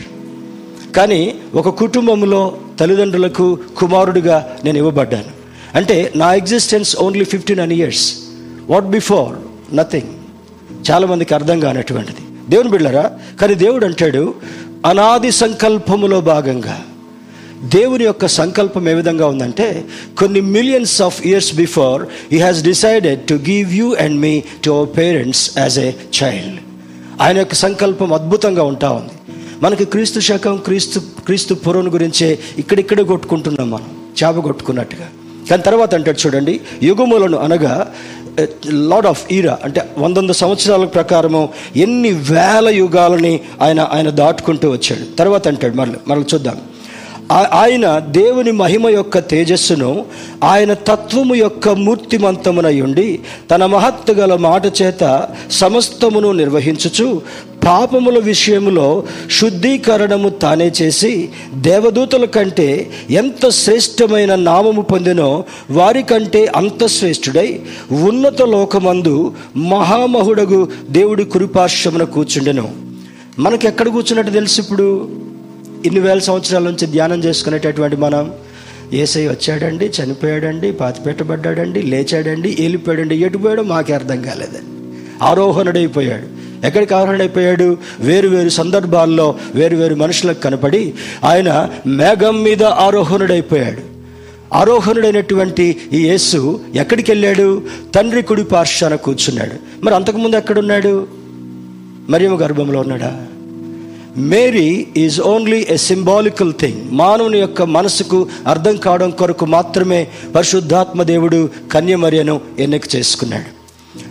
[0.94, 5.32] కానీ ఒక కుటుంబంలో తల్లిదండ్రులకు కుమారుడిగా నేను ఇవ్వబడ్డాను.
[5.76, 8.16] అంటే నా existence only fifty nine years
[8.70, 9.36] what before
[9.76, 10.17] nothing
[10.92, 12.22] చాలామందికి అర్థం కానటువంటిది.
[12.50, 14.34] దేవుని బిళ్ళరా కానీ దేవుడు అంటాడు
[14.86, 16.78] అనాది సంకల్పములో భాగంగా.
[17.64, 19.86] దేవుని యొక్క సంకల్పం ఏ విధంగా ఉందంటే
[20.18, 24.98] కొన్ని millions of years before he has decided to give you and me to our
[24.98, 25.92] parents as a
[26.24, 26.60] child
[27.22, 29.16] ఆయన యొక్క సంకల్పం అద్భుతంగా ఉంటా ఉంది.
[29.62, 33.90] మనకి క్రీస్తు శకం క్రీస్తు క్రీస్తు పురం గురించే ఇక్కడిక్కడే కొట్టుకుంటున్నాం మనం
[34.24, 35.08] చేప కొట్టుకున్నట్టుగా.
[35.50, 37.94] కానీ తర్వాత అంటాడు చూడండి యుగములను అనగా
[38.66, 45.16] లాడ్ ఆఫ్ ఈరా అంటే వందొంద సంవత్సరాల ప్రకారము ఎన్ని వేల యుగాలని ఆయన ఆయన దాటుకుంటూ వచ్చాడు.
[45.16, 46.58] తర్వాత అంటాడు మరల మళ్ళీ చూద్దాం.
[47.32, 50.06] ఆయన దేవుని మహిమ యొక్క తేజస్సును
[50.44, 53.20] ఆయన తత్వము యొక్క మూర్తిమంతమునై ఉండి
[53.52, 57.22] తన మహత్తు గల మాట చేత సమస్తమును నిర్వహించుచు
[57.66, 59.04] పాపముల విషయంలో
[59.40, 67.60] శుద్ధీకరణము తానే చేసి దేవదూతల కంటే ఎంత శ్రేష్టమైన నామము పొందినో వారి కంటే అంత శ్రేష్ఠుడై
[67.92, 72.72] ఉన్నత లోకమందు మహామహుడగు దేవుడి కురుపార్శ్వమున కూర్చుండెను.
[73.40, 75.10] మనకెక్కడ కూర్చున్నట్టు తెలుసు ఇప్పుడు?
[75.88, 78.32] ఇన్ని వేల సంవత్సరాల నుంచి ధ్యానం చేసుకునేటటువంటి మనం
[78.94, 85.24] ఏసై వచ్చాడండి చనిపోయాడండి పాతి పెట్టబడ్డాడండి లేచాడండి ఏలిపోయాడండి ఎటుపోయాడో మాకు మాకే అర్థం కాలేదండి.
[85.24, 86.48] ఆరోహణుడైపోయాడు.
[86.68, 93.82] ఎక్కడికి ఆరోహణైపోయాడు వేరు వేరు సందర్భాల్లో వేరు వేరు మనుషులకు కనపడి ఆయన మేఘం మీద ఆరోహణుడైపోయాడు.
[94.54, 97.64] ఆరోహణుడైనటువంటి ఈ యేసు ఎక్కడికి వెళ్ళాడు?
[97.96, 99.86] తండ్రి కుడి పార్శ్వాన కూర్చున్నాడు.
[99.86, 101.08] మరి అంతకుముందు ఎక్కడున్నాడు?
[102.10, 103.27] మరియు గర్భంలో ఉన్నాడా?
[104.18, 111.50] Mary is only a symbolical thing మానవుని యొక్క మనసుకు అర్థం కావడం కొరకు మాత్రమే పరిశుద్ధాత్మ దేవుడు
[111.72, 113.58] కన్యమర్యను ఎన్నిక చేసుకున్నాడు.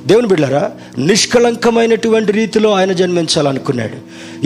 [0.06, 3.96] దేవుని బిడ్డరా నిష్కళంకమైనటువంటి రీతిలో ఆయన జన్మించాలనుకున్నాడు.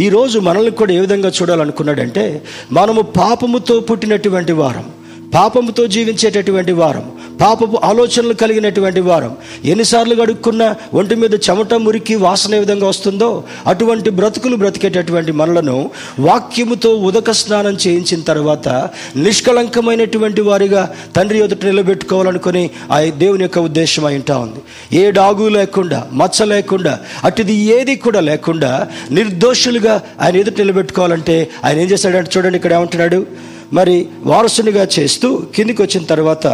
[0.00, 2.42] ఈరోజు మనల్ని కూడా ఏ విధంగా చూడాలనుకున్నాడంటే
[2.72, 4.99] మనము పాపముతో పుట్టినటువంటి వారం.
[5.34, 7.04] పాపముతో జీవించేటటువంటి వారం
[7.40, 14.10] పాపపు ఆలోచనలు కలిగినటువంటి వారం ఎన్నిసార్లు గడుక్కున్నా ఒంటి మీద చెమట మురికి వాసన ఏ విధంగా వస్తుందో అటువంటి
[14.10, 15.90] బ్రతుకులు బ్రతికేటటువంటి మనలను
[16.20, 18.68] వాక్యముతో ఉదక స్నానం చేయించిన తర్వాత
[19.16, 24.60] నిష్కళంకమైనటువంటి వారిగా తండ్రి ఎదుట నిలబెట్టుకోవాలనుకుని ఆ దేవుని యొక్క ఉద్దేశం అయింటా ఉంది.
[24.98, 31.86] ఏ డాగు లేకుండా మచ్చ లేకుండా అటుది ఏది కూడా లేకుండా నిర్దోషులుగా ఆయన ఎదుట నిలబెట్టుకోవాలంటే ఆయన ఏం
[31.86, 33.50] చేశాడంటే చూడండి ఇక్కడ ఏమంటున్నాడు?
[33.72, 36.46] మరి వారసునిగా చేస్తూ కిందికి వచ్చిన తర్వాత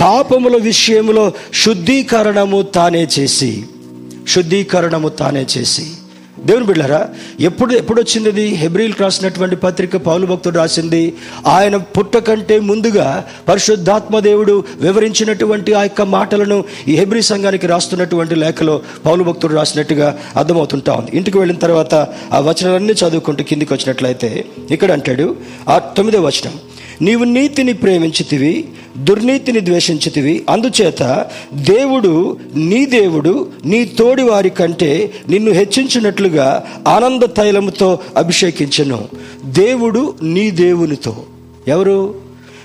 [0.00, 1.32] పాపముల విషయంలో
[1.64, 3.64] శుద్ధీకరణము తానే చేసి
[4.28, 5.86] శుద్ధీకరణము తానే చేసి.
[6.46, 7.08] దేవుని బిడ్డారా
[7.40, 11.14] ఎప్పుడు ఎప్పుడు వచ్చింది ఇది హెబ్రిల్ రాసినటువంటి పత్రిక పౌలు భక్తుడు రాసింది
[11.46, 19.24] ఆయన పుట్టకంటే ముందుగా పరిశుద్ధాత్మ దేవుడు వివరించినటువంటి ఆ యొక్క మాటలను ఈ హెబ్రి సంఘానికి రాస్తున్నటువంటి లేఖలో పౌలు
[19.24, 21.10] భక్తుడు రాసినట్టుగా అర్థమవుతుంటా ఉంది.
[21.14, 21.94] ఇంటికి వెళ్ళిన తర్వాత
[22.32, 25.36] ఆ వచనాలన్నీ చదువుకుంటూ కిందికి వచ్చినట్లయితే ఇక్కడ అంటాడు
[25.68, 26.52] ఆ తొమ్మిదో వచనం.
[27.02, 28.64] నీవు నీతిని ప్రేమించితివి
[28.98, 30.44] దుర్నీతిని ద్వేషించితివి.
[30.48, 39.08] అందుచేత దేవుడు నీ దేవుడు నీ తోడి వారి కంటే నిన్ను హెచ్చించినట్లుగా ఆనంద తైలముతో అభిషేకించను.
[39.44, 41.22] దేవుడు నీ దేవునితో.
[41.68, 42.14] ఎవరు?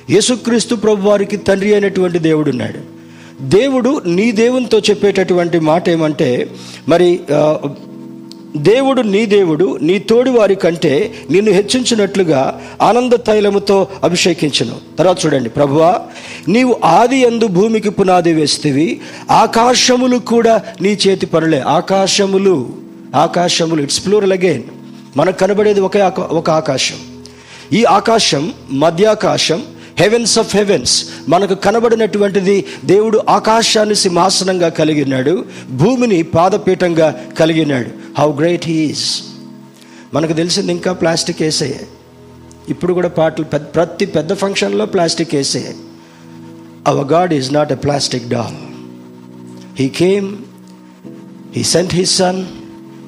[0.10, 2.96] యేసుక్రీస్తు ప్రభు వారికి తండ్రి అయినటువంటి దేవుడు ఉన్నాడు
[3.42, 6.50] దేవుడు నీ దేవునితో చెప్పేటటువంటి మాట ఏమంటే
[6.88, 7.20] మరి
[8.56, 14.96] దేవుడు నీ దేవుడు నీ తోడి వారి కంటే నిన్ను హెచ్చించినట్లుగా ఆనంద తైలముతో అభిషేకించను.
[14.98, 16.02] తర్వాత చూడండి ప్రభువా
[16.48, 21.60] నీవు ఆది ఎందు భూమికి పునాది వేస్తేవి ఆకాశములు కూడా నీ చేతి పనులే.
[21.60, 22.70] ఆకాశములు
[23.16, 24.64] ఆకాశములు ఇట్స్ ప్లూరల్ అగైన్
[25.18, 26.96] మనకు కనబడేది ఒకే ఆకా- ఒక ఆకాశం.
[27.74, 29.64] ఈ ఆకాశం మధ్యాకాశం
[30.00, 30.94] హెవెన్స్ ఆఫ్ హెవెన్స్.
[31.30, 35.46] మనకు కనబడినటువంటిది దేవుడు ఆకాశాన్ని సింహాసనంగా కలిగినాడు
[35.82, 37.08] భూమిని పాదపీఠంగా
[37.40, 37.92] కలిగినాడు.
[38.20, 39.08] హౌ గ్రేట్ హీఈస్
[40.14, 41.70] మనకు తెలిసింది ఇంకా ప్లాస్టిక్ వేసే.
[42.70, 45.76] ఇప్పుడు కూడా పాటలు పెద్ద ప్రతి పెద్ద ఫంక్షన్లో ప్లాస్టిక్ వేసే.
[46.88, 48.58] Our God is not a plastic doll
[49.80, 50.28] he came
[51.56, 52.40] he sent he son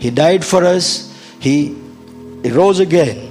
[0.03, 0.89] he died for us
[1.41, 1.55] he
[2.53, 3.21] rose again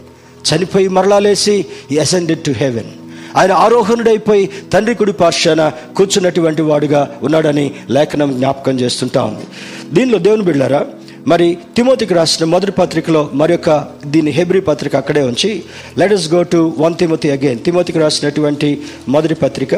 [0.49, 1.57] చనిపోయి మరలా లేసి
[1.93, 2.91] ఈ అసెండెడ్ టు హెవెన్
[3.37, 9.47] ఆయన ఆరోహణుడైపోయి తండ్రి కుడి పార్శ్వాన కూర్చున్నటువంటి వాడుగా ఉన్నాడని లేఖనం జ్ఞాపకం చేస్తుంటా ఉంది.
[9.95, 10.87] దీనిలో దేవుని బిళ్ళారా
[11.27, 13.71] మరి తిమోతికి రాసిన మొదటి పత్రికలో మరి యొక్క
[14.07, 15.63] దీని హెబ్రి పత్రిక అక్కడే ఉంచి
[15.99, 19.75] let go to one Timothy again తిమోతికి రాసినటువంటి మొదటి పత్రిక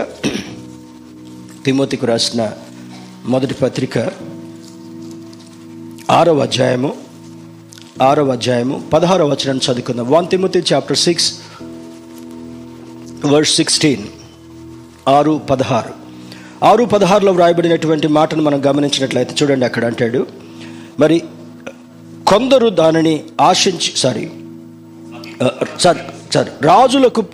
[1.64, 2.50] తిమోతికి రాసిన
[3.26, 3.98] మొదటి పత్రిక
[6.10, 6.92] ఆరవ అధ్యాయము
[8.02, 10.10] ఆరవ అధ్యాయము పదహారవ వచనం చదువుకుందాం.
[10.10, 11.32] One Timothy chapter six
[13.24, 14.02] verse sixteen
[15.08, 15.90] ఆరు పదహారు.
[16.64, 20.26] ఆరు పదహారులో వ్రాయబడినటువంటి మాటను మనం గమనించినట్లయితే చూడండి అక్కడ అంటాడు
[21.00, 21.22] మరి
[22.26, 24.30] కొందరు దానిని ఆశించి సారీ
[25.80, 26.00] సారీ
[26.34, 27.24] సారీ రాజులకు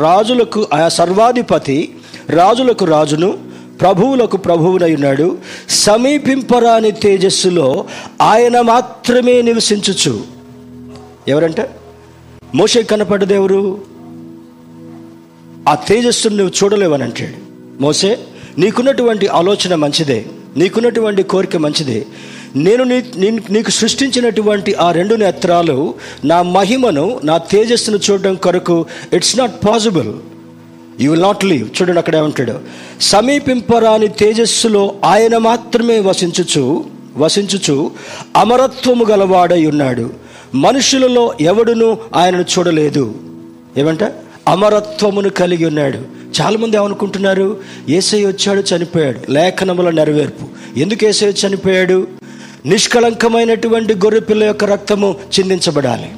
[0.00, 1.96] రాజులకు ఆ సర్వాధిపతి
[2.28, 3.38] రాజులకు రాజును
[3.80, 5.38] ప్రభువులకు ప్రభువునై ఉన్నాడు.
[5.68, 7.84] సమీపింపరాని తేజస్సులో
[8.22, 10.24] ఆయన మాత్రమే నివసించుచు.
[11.28, 11.70] ఎవరంటే?
[12.54, 13.80] మోషే కనపడ్డదేవరు
[15.68, 17.36] ఆ తేజస్సును నువ్వు చూడలేవని అంటాడు.
[17.82, 18.18] మోసే
[18.58, 20.24] నీకున్నటువంటి ఆలోచన మంచిదే
[20.56, 22.06] నీకున్నటువంటి కోరిక మంచిదే.
[22.56, 23.02] నేను నీ
[23.50, 25.94] నీకు సృష్టించినటువంటి ఆ రెండు నేత్రాలు
[26.24, 30.12] నా మహిమను నా తేజస్సును చూడడం కొరకు it's not possible
[31.00, 32.60] you will not leave చూడండి అక్కడ ఏమంటాడు.
[33.00, 36.84] సమీపింపరాని తేజస్సులో ఆయన మాత్రమే వసించుచు
[37.16, 37.90] వసించుచు
[38.36, 40.10] అమరత్వము గలవాడై ఉన్నాడు.
[40.54, 43.14] మనుషులలో ఎవడునూ ఆయనను చూడలేదు.
[43.76, 44.06] ఏమంటే?
[44.48, 45.98] అమరత్వమును కలిగి ఉన్నాడు.
[46.40, 47.56] చాలామంది ఏమనుకుంటున్నారు?
[47.88, 49.32] ఏసై వచ్చాడు చనిపోయాడు.
[49.32, 50.78] లేఖనముల నెరవేర్పు.
[50.78, 52.06] ఎందుకు ఏసై చనిపోయాడు?
[52.66, 56.10] నిష్కళంకమైనటువంటి గొర్రెపిల్ల యొక్క రక్తము చిందించబడాలి.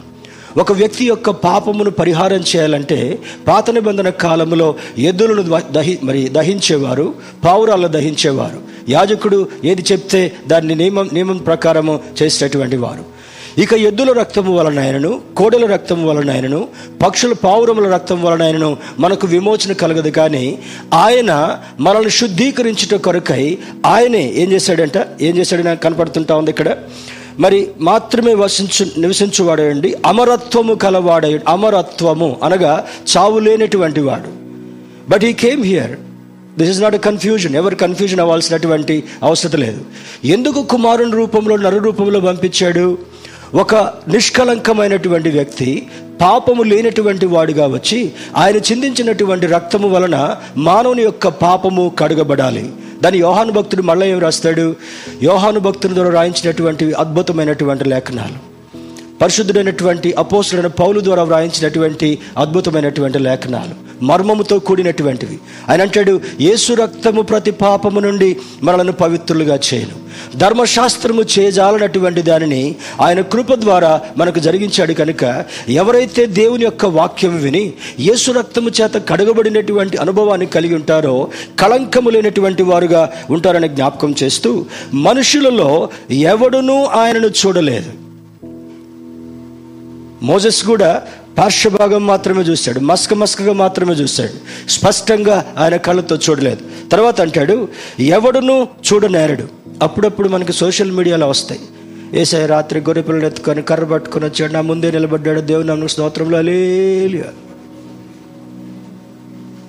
[0.57, 3.19] ఒక వ్యక్తి యొక్క పాపమును పరిహారం చేయాలంటే
[3.49, 7.15] పాత నిబంధన కాలంలో ఎద్దులను దహి మరి దహించేవారు
[7.45, 8.61] పావురాలను దహించేవారు.
[8.89, 13.10] యాజకుడు ఏది చెప్తే దాన్ని నియమం నియమం ప్రకారము చేసేటటువంటి వారు.
[13.59, 16.69] ఇక ఎద్దుల రక్తము వలనైనను కోడెల రక్తము వలనైనను
[17.03, 20.59] పక్షుల పావురముల రక్తం వలనైనను మనకు విమోచన కలగదు కానీ
[20.95, 24.93] ఆయన మనల్ని శుద్ధీకరించుట కొరకై ఆయనే ఏం చేశాడంట?
[25.21, 26.77] ఏం చేశాడని కనపడుతుంటా ఉంది ఇక్కడ.
[27.39, 32.87] మరి మాత్రమే వసించు నివసించువాడండి అమరత్వము కలవాడ అమరత్వము అనగా
[33.17, 34.29] చావు లేనటువంటి వాడు.
[35.11, 35.91] But he came here
[36.59, 39.85] this is not a confusion ఎవరు కన్ఫ్యూజన్ అవ్వాల్సినటువంటి అవసరం లేదు.
[40.25, 42.99] ఎందుకు కుమారుని రూపంలో నరు రూపంలో పంపించాడు?
[43.55, 43.75] ఒక
[44.09, 45.87] నిష్కలంకమైనటువంటి వ్యక్తి
[46.21, 52.73] పాపము లేనటువంటి వాడుగా వచ్చి ఆయన చిందించినటువంటి రక్తము వలన మానవుని యొక్క పాపము కడగబడాలి.
[53.03, 54.77] దాని యోహాను భక్తుడు మళ్ళీ ఏం రాస్తాడు?
[55.23, 58.50] యోహాను భక్తుల ద్వారా రాయించినటువంటి అద్భుతమైనటువంటి లేఖనాలు.
[59.21, 65.39] పరిశుద్ధుడైనటువంటి అపోసుడైన పౌలు ద్వారా వ్రాయించినటువంటి అద్భుతమైనటువంటి లేఖనాలు మర్మముతో కూడినటువంటివి.
[65.69, 69.97] ఆయన అంటాడు యేసు రక్తము ప్రతి పాపము నుండి మనలను పవిత్రులుగా చేయను.
[70.37, 78.33] ధర్మశాస్త్రము చేయజాలనటువంటి దానిని ఆయన కృప ద్వారా మనకు జరిగించాడు కనుక ఎవరైతే దేవుని యొక్క వాక్యం విని యేసు
[78.33, 81.29] రక్తము చేత కడగబడినటువంటి అనుభవాన్ని కలిగి ఉంటారో
[81.61, 84.65] కళంకము లేనటువంటి వారుగా ఉంటారని జ్ఞాపకం చేస్తూ
[84.95, 88.10] మనుషులలో ఎవడునూ ఆయనను చూడలేదు.
[90.23, 91.03] మోజస్ కూడా
[91.39, 96.89] పార్శ్వభాగం మాత్రమే చూశాడు మస్క మస్కగా మాత్రమే చూశాడు స్పష్టంగా ఆయన కళ్ళతో చూడలేదు.
[96.89, 97.69] తర్వాత అంటాడు
[98.01, 99.49] ఎవడును చూడనేరడు.
[99.83, 101.61] అప్పుడప్పుడు మనకి సోషల్ మీడియాలో వస్తాయి.
[102.15, 107.33] ఏసై రాత్రి గొర్రె పిల్లలు ఎత్తుకొని కర్ర పట్టుకొని వచ్చాడు నా ముందే నిలబడ్డాడు దేవుని నన్ను స్తోత్రంలో లేలిగా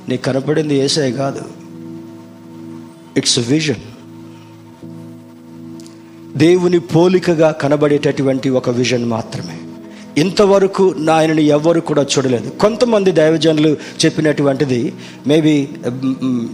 [0.09, 1.41] నీకు కనపడింది ఏసై కాదు.
[3.17, 3.81] ఇట్స్ విజన్
[6.37, 9.59] దేవుని పోలికగా కనబడేటటువంటి ఒక విజన్ మాత్రమే.
[10.17, 12.49] ఇంతవరకు ఆయనని ఎవ్వరు కూడా చూడలేదు.
[12.49, 14.93] కొంతమంది దైవజనులు చెప్పినటువంటిది
[15.27, 15.67] మేబీ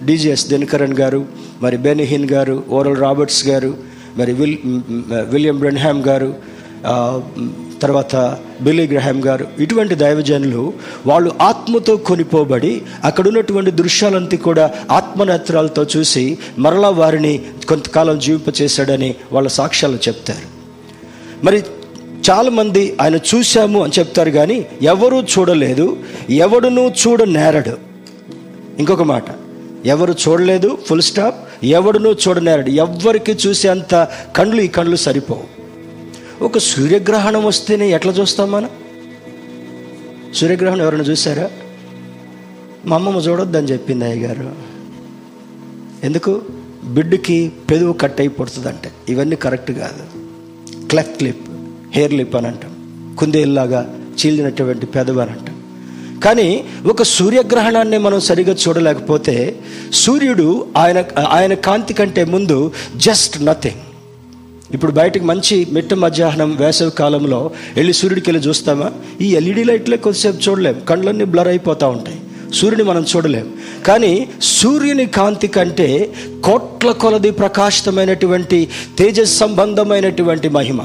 [0.05, 1.26] డీజీఎస్ దినకరణ్ గారు
[1.62, 3.74] మరి బెనిహిన్ గారు ఓరల్ రాబర్ట్స్ గారు
[4.18, 4.58] మరి విల్
[5.34, 6.36] విలియం బ్రెన్హామ్ గారు
[7.82, 8.16] తర్వాత
[8.62, 10.74] బిల్లీ గ్రహాం గారు ఇటువంటి దైవజనులు
[11.05, 17.34] వాళ్ళు ఆత్మతో కొనిపోబడి అక్కడ ఉన్నటువంటి దృశ్యాలంతా కూడా ఆత్మనేత్రాలతో చూసి మరలా వారిని
[17.70, 20.47] కొంతకాలం జీవింపచేశాడని వాళ్ళ సాక్ష్యాలు చెప్తారు.
[21.43, 21.64] మరి
[22.30, 25.97] చాలామంది ఆయన చూశాము అని చెప్తారు కానీ ఎవరూ చూడలేదు
[26.30, 27.78] ఎవడును చూడనేరడు.
[28.80, 29.24] ఇంకొక మాట
[29.86, 32.70] ఎవరు చూడలేదు ఫుల్ స్టాప్ ఎవడును చూడనేరడు.
[32.70, 35.57] ఎవ్వరికి చూసేంత కండ్లు ఈ కండ్లు సరిపోవు.
[36.43, 38.70] ఒక సూర్యగ్రహణం వస్తేనే ఎట్లా చూస్తాం మనం?
[40.36, 41.49] సూర్యగ్రహణం ఎవరైనా చూసారా
[42.86, 44.51] మా అమ్మమ్మ చూడొద్దని చెప్పింది అయ్యగారు.
[46.03, 46.41] ఎందుకు?
[46.84, 48.91] బిడ్డకి పెదవు కట్ అయిపోతుందంటే.
[49.09, 50.28] ఇవన్నీ కరెక్ట్ కాదు.
[50.88, 51.47] Cleft clip.
[51.94, 52.72] హెయిర్ లిప్ అని అంటాం.
[53.20, 55.58] కుందేలులాగా చీలినటువంటి పెదవారు అంటాం.
[56.24, 59.56] కానీ ఒక సూర్యగ్రహణాన్ని మనం సరిగా చూడలేకపోతే
[59.94, 63.76] సూర్యుడు ఆయన ఆయన కాంతి కంటే ముందు జస్ట్ నథింగ్.
[64.74, 68.92] ఇప్పుడు బయటకు మంచి మిట్ట మధ్యాహ్నం వేసవి కాలంలో వెళ్ళి సూర్యుడికి వెళ్ళి చూస్తామా?
[69.22, 70.82] ఈ ఎల్ఈడి లైట్లే కొద్దిసేపు చూడలేం.
[70.90, 72.20] కళ్ళన్నీ బ్లర్ అయిపోతూ ఉంటాయి.
[72.54, 73.50] సూర్యుని మనం చూడలేం.
[73.88, 76.14] కానీ సూర్యుని కాంతి కంటే
[76.44, 78.68] కోట్ల కొలది ప్రకాశితమైనటువంటి
[78.98, 80.82] తేజస్ సంబంధమైనటువంటి మహిమ.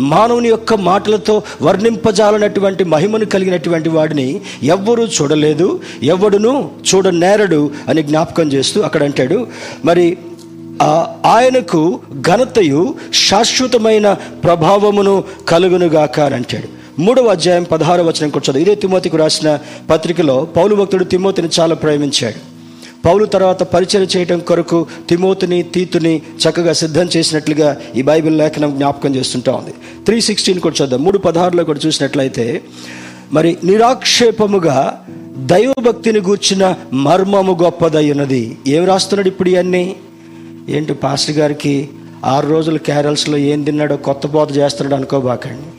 [0.00, 9.02] మానవుని యొక్క మాటలతో వర్ణింపజాలనటువంటి మహిమను కలిగినటువంటి వాడిని ఎవ్వరూ చూడలేదు ఎవడును చూడనేరడు అని జ్ఞాపకం చేస్తూ అక్కడ
[9.02, 9.46] అంటాడు.
[9.84, 10.16] మరి
[11.26, 14.12] ఆయనకు ఘనతయు శాశ్వతమైన
[14.44, 17.00] ప్రభావమును కలుగునుగాక అని అంటాడు.
[17.00, 19.58] మూడవ అధ్యాయం పదహారవ వచనం కూర్చోదు ఇదే తిమోతికి రాసిన
[19.90, 22.53] పత్రికలో పౌలు భక్తుడు తిమోతిని చాలా ప్రేమించాడు.
[23.04, 29.52] పౌలు తర్వాత పరిచయం చేయడం కొరకు తిమోతిని తీతుని చక్కగా సిద్ధం చేసినట్లుగా ఈ బైబిల్ లేఖనం జ్ఞాపకం చేస్తుంటా
[29.52, 29.74] ఉంది.
[30.04, 31.04] త్రీ సిక్స్టీన్ కూడా చూద్దాం.
[31.04, 32.62] మూడు పదహారులో కూడా చూసినట్లయితే
[33.32, 38.58] మరి నిరాక్షేపముగా దైవభక్తిని గూర్చిన మర్మము గొప్పదై ఉన్నది.
[38.66, 39.96] ఏం రాస్తున్నాడు ఇప్పుడు ఇవన్నీ
[40.68, 41.88] ఏంటి పాస్టర్ గారికి
[42.24, 45.70] ఆరు రోజులు క్యారల్స్లో ఏం తిన్నాడో కొత్త బోధ చేస్తున్నాడు అనుకోబాకండి.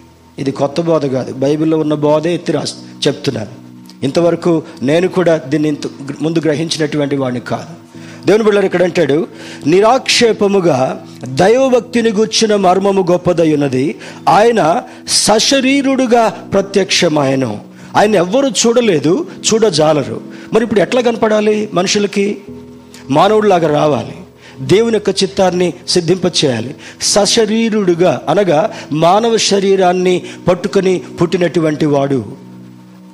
[0.41, 1.33] ఇది కొత్త బోధ కాదు.
[1.33, 2.63] బైబిల్లో ఉన్న బోధే ఎత్తి రా
[3.07, 3.64] చెప్తున్నాను
[4.03, 5.79] ఇంతవరకు నేను కూడా దీన్ని ఇంత
[6.21, 7.85] ముందు గ్రహించినటువంటి వాడిని కాదు.
[8.25, 9.27] దేవుని బిళ్ళారు ఇక్కడ అంటాడు
[9.67, 13.95] నిరాక్షేపముగా దైవభక్తిని గూర్చిన మర్మము గొప్పదై ఉన్నది.
[14.29, 17.59] ఆయన సశరీరుడుగా ప్రత్యక్షమాయను.
[17.95, 20.21] ఆయన ఎవ్వరు చూడలేదు చూడజాలరు.
[20.53, 22.37] మరి ఇప్పుడు ఎట్లా కనపడాలి మనుషులకి?
[23.09, 24.15] మానవుడిలాగా రావాలి.
[24.59, 26.75] దేవుని యొక్క చిత్తాన్ని సిద్ధింపచేయాలి.
[27.01, 32.44] సశరీరుడుగా అనగా మానవ శరీరాన్ని పట్టుకొని పుట్టినటువంటి వాడు.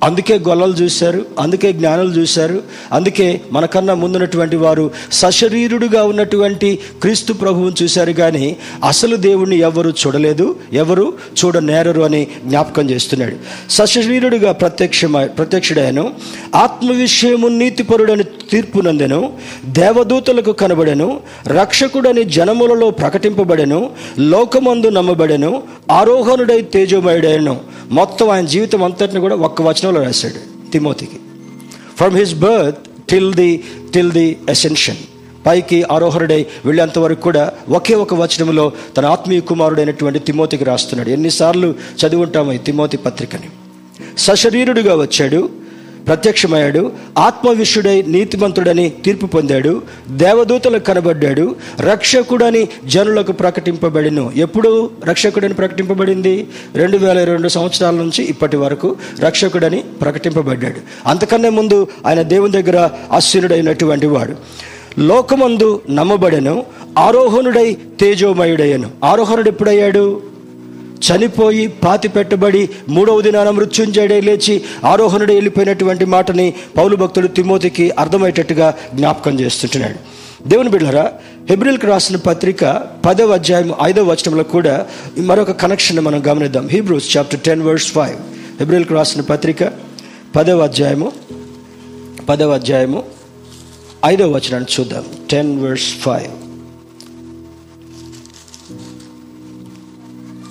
[0.02, 8.12] అందుకే గొల్లలు చూశారు అందుకే జ్ఞానులు చూశారు అందుకే మనకన్నా ముందున్నటువంటి వారు సశరీరుడుగా ఉన్నటువంటి క్రీస్తు ప్రభువుని చూశారు
[8.12, 11.06] కానీ అసలు దేవుణ్ణి ఎవరు చూడలేదు ఎవరు
[11.40, 13.36] చూడనేరరు అని జ్ఞాపకం చేస్తున్నాడు.
[13.70, 16.04] సశరీరుడుగా ప్రత్యక్షమై ప్రత్యక్షుడాను
[16.54, 19.20] ఆత్మ విషయము నీతిపరుడని తీర్పునందెను
[19.64, 21.08] దేవదూతలకు కనబడెను
[21.46, 23.80] రక్షకుడని జనములలో ప్రకటింపబడెను
[24.18, 25.52] లోకమందు నమ్మబడెను
[25.90, 27.54] ఆరోహణుడై తేజోమయుడైను
[27.90, 31.16] మొత్తం ఆయన జీవితం అంతటిని కూడా ఒక్క వచనం వచనంలో రాశాడు తిమోతికి.
[31.96, 32.78] From his birth
[33.10, 33.64] till the
[33.94, 34.96] till the ascension
[35.46, 41.10] పైకి ఆరోహరుడై వెళ్ళేంత వరకు కూడా ఒకే ఒక వచనంలో తన ఆత్మీయ కుమారుడైనటువంటి తిమోతికి రాస్తున్నాడు.
[41.10, 41.74] ఎన్నిసార్లు
[42.06, 43.50] చదువుంటాము ఈ తిమోతి పత్రికని.
[44.18, 45.50] సశరీరుడుగా వచ్చాడు.
[46.06, 46.92] ప్రత్యక్షమయ్యాడు.
[47.18, 49.82] ఆత్మవిష్యుడై నీతిమంతుడని తీర్పు పొందాడు.
[50.10, 51.56] దేవదూతలకు కనబడ్డాడు.
[51.80, 54.32] రక్షకుడని జనులకు ప్రకటింపబడిను.
[54.36, 56.46] ఎప్పుడు రక్షకుడని ప్రకటింపబడింది?
[56.74, 61.08] రెండు వేల రెండు సంవత్సరాల నుంచి ఇప్పటి వరకు రక్షకుడని ప్రకటింపబడ్డాడు.
[61.08, 64.34] అంతకన్నా ముందు ఆయన దేవుని దగ్గర అశ్వినుడైనటువంటి వాడు.
[65.00, 66.64] లోకమందు నమ్మబడెను.
[66.98, 68.90] ఆరోహణుడై తేజోమయుడయ్యను.
[69.04, 70.31] ఆరోహణుడు ఎప్పుడయ్యాడు?
[71.04, 79.40] చనిపోయి పాతి పెట్టబడి మూడవ దినాన మృత్యుంజయుడే లేచి ఆరోహణుడు వెళ్ళిపోయినటువంటి మాటని పౌలు భక్తుడు తిమోతికి అర్థమయ్యేటట్టుగా జ్ఞాపకం
[79.40, 79.98] చేస్తుంటున్నాడు.
[80.48, 81.12] దేవుని బిడ్డరా
[81.48, 82.64] హెబ్రిల్కి రాసిన పత్రిక
[83.06, 84.86] పదవ అధ్యాయం ఐదవ వచనంలో కూడా
[85.18, 86.68] మరొక కనెక్షన్ మనం గమనిద్దాం.
[86.68, 88.16] Hebrews chapter ten verse five
[88.58, 89.72] హెబ్రిల్కి రాసిన పత్రిక
[90.36, 91.12] పదవ అధ్యాయము
[92.28, 93.02] పదవ అధ్యాయము
[94.04, 95.04] ఐదవ వచనాన్ని చూద్దాం.
[95.30, 96.41] టెన్ వర్స్ ఫైవ్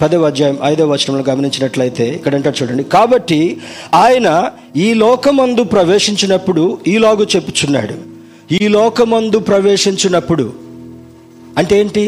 [0.01, 3.39] పదవ అధ్యాయం ఐదవ వచనంలో గమనించినట్లయితే ఇక్కడ అంటారు చూడండి కాబట్టి
[3.95, 4.27] ఆయన
[4.75, 7.95] ఈ లోకమందు ప్రవేశించినప్పుడు ఈలాగు చెప్పుచున్నాడు.
[8.51, 10.45] ఈ లోకమందు ప్రవేశించినప్పుడు
[11.57, 12.05] అంటే ఏంటి?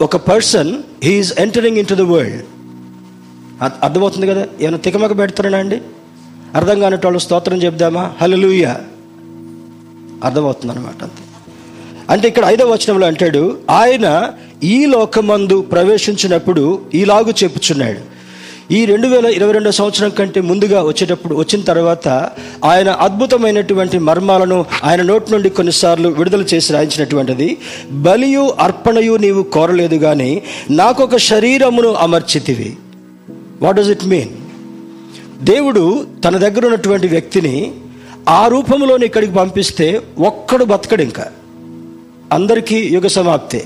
[0.00, 0.70] ఒక person
[1.04, 2.42] he's entering into the world
[3.82, 4.46] అర్థమవుతుంది కదా?
[4.60, 5.78] ఏమైనా తికమక పెడతారా అండి?
[6.54, 8.12] అర్థం కానిటోళ్ళు స్తోత్రం చెప్దామా?
[8.22, 8.64] హలలుయ
[10.24, 11.22] అర్థమవుతుంది అనమాట అంతే.
[12.10, 14.32] అంటే ఇక్కడ ఐదవ వచనంలో అంటాడు ఆయన
[14.64, 18.12] ఈ లోకమందు ప్రవేశించినప్పుడు ఈలాగు చెప్పుచున్నాడు.
[18.72, 22.08] ఈ రెండు వేల ఇరవై రెండో సంవత్సరం కంటే ముందుగా వచ్చేటప్పుడు వచ్చిన తర్వాత
[22.64, 27.56] ఆయన అద్భుతమైనటువంటి మర్మాలను ఆయన నోటి నుండి కొన్నిసార్లు విడుదల చేసి రాయించినటువంటిది
[27.90, 32.76] బలియు అర్పణయు నీవు కోరలేదు కానీ నాకొక శరీరమును అమర్చితివి.
[33.62, 34.28] వాట్ డస్ ఇట్ మీన్
[35.44, 37.72] దేవుడు తన దగ్గర ఉన్నటువంటి వ్యక్తిని
[38.28, 41.26] ఆ రూపంలోని ఇక్కడికి పంపిస్తే ఒక్కడు బతకడు ఇంకా.
[42.32, 43.64] అందరికీ యుగ సమాప్తే.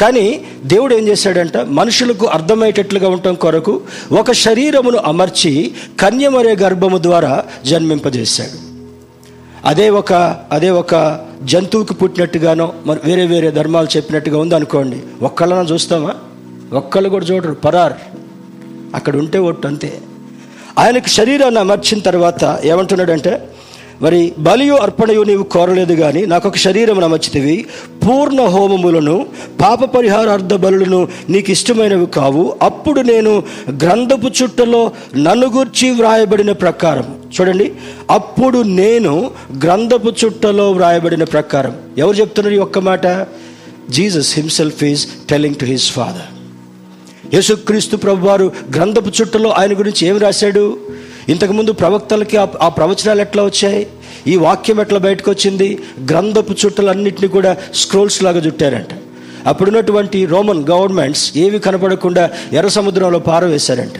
[0.00, 1.56] కానీ దేవుడు ఏం చేశాడంట?
[1.56, 3.80] మనుషులకు అర్థమయ్యేటట్లుగా ఉండటం కొరకు
[4.12, 8.66] ఒక శరీరమును అమర్చి కన్యమరే గర్భము ద్వారా జన్మింపజేశాడు.
[9.68, 10.12] అదే ఒక
[10.52, 15.00] అదే ఒక జంతువుకి పుట్టినట్టుగానో మరి వేరే వేరే ధర్మాలు చెప్పినట్టుగా ఉంది అనుకోండి.
[15.22, 16.14] ఒక్కళ్ళన చూస్తామా?
[16.72, 17.52] ఒక్కళ్ళు కూడా చూడరు.
[17.52, 17.92] పరార్.
[18.94, 20.00] అక్కడ ఉంటే ఒట్టు అంతే.
[20.78, 23.48] ఆయనకు శరీరాన్ని అమర్చిన తర్వాత ఏమంటున్నాడంటే
[24.02, 27.66] మరి బలియు అర్పణయు నీవు కోరలేదు కానీ నాకు ఒక శరీరం నమచ్చితివి.
[28.06, 29.26] పూర్ణ హోమములను
[29.60, 32.56] పాప పరిహారార్థ బలులను నీకు ఇష్టమైనవి కావు.
[32.62, 37.14] అప్పుడు నేను గ్రంథపు చుట్టలో నన్ను గూర్చి వ్రాయబడిన ప్రకారం.
[37.40, 37.72] చూడండి.
[38.10, 39.30] అప్పుడు నేను
[39.64, 41.76] గ్రంథపు చుట్టలో వ్రాయబడిన ప్రకారం.
[41.98, 43.06] ఎవరు చెప్తున్నారు ఈ ఒక్క మాట?
[43.90, 46.36] Jesus himself is telling to his father.
[47.34, 50.78] యేసుక్రీస్తు ప్రభు వారు గ్రంథపు చుట్టలో ఆయన గురించి ఏం రాశాడు?
[51.28, 53.86] ఇంతకుముందు ప్రవక్తలకి ఆ ప్రవచనాలు ఎట్లా వచ్చాయి?
[54.26, 55.78] ఈ వాక్యం ఎట్లా బయటకు వచ్చింది?
[56.10, 58.88] గ్రంథపు చుట్టలన్నింటినీ కూడా స్క్రోల్స్ లాగా చుట్టారంట.
[59.46, 63.98] అప్పుడున్నటువంటి రోమన్ గవర్నమెంట్స్ ఏవి కనపడకుండా ఎర్ర సముద్రంలో పారవేశారంట.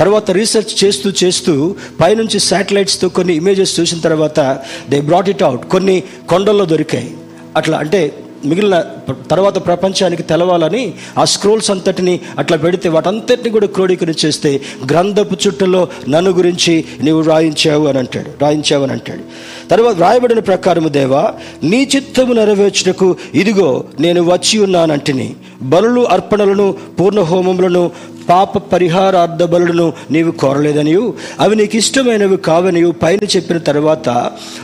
[0.00, 4.58] తర్వాత రీసెర్చ్ చేస్తూ చేస్తూ పైనుంచి శాటిలైట్స్తో కొన్ని ఇమేజెస్ చూసిన తర్వాత
[4.90, 5.64] దే బ్రాట్ ఇట్ అవుట్.
[5.68, 7.16] కొన్ని కొండల్లో దొరికాయి.
[7.56, 8.12] అట్లా అంటే
[8.44, 8.84] మిగిలిన
[9.30, 14.60] తర్వాత ప్రపంచానికి తెలవాలని ఆ స్క్రోల్స్ అంతటిని అట్లా పెడితే వాటంతటిని కూడా క్రోడీకరించేస్తే
[14.90, 19.22] గ్రంథపు చుట్టలో నన్ను గురించి నీవు రాయించావు అని అంటాడు రాయించావు అని అంటాడు.
[19.68, 25.36] తర్వాత రాయబడిన ప్రకారము దేవా నీ చిత్తము నెరవేర్చుటకు ఇదిగో నేను వచ్చి ఉన్నానంటిని.
[25.62, 27.90] బలులు అర్పణలను పూర్ణ హోమములను
[28.28, 31.14] పాప పరిహారార్థ బలులను నీవు కోరలేదనియు.
[31.40, 32.90] అవి నీకు ఇష్టమైనవి కావనియు.
[33.02, 34.08] పైన చెప్పిన తర్వాత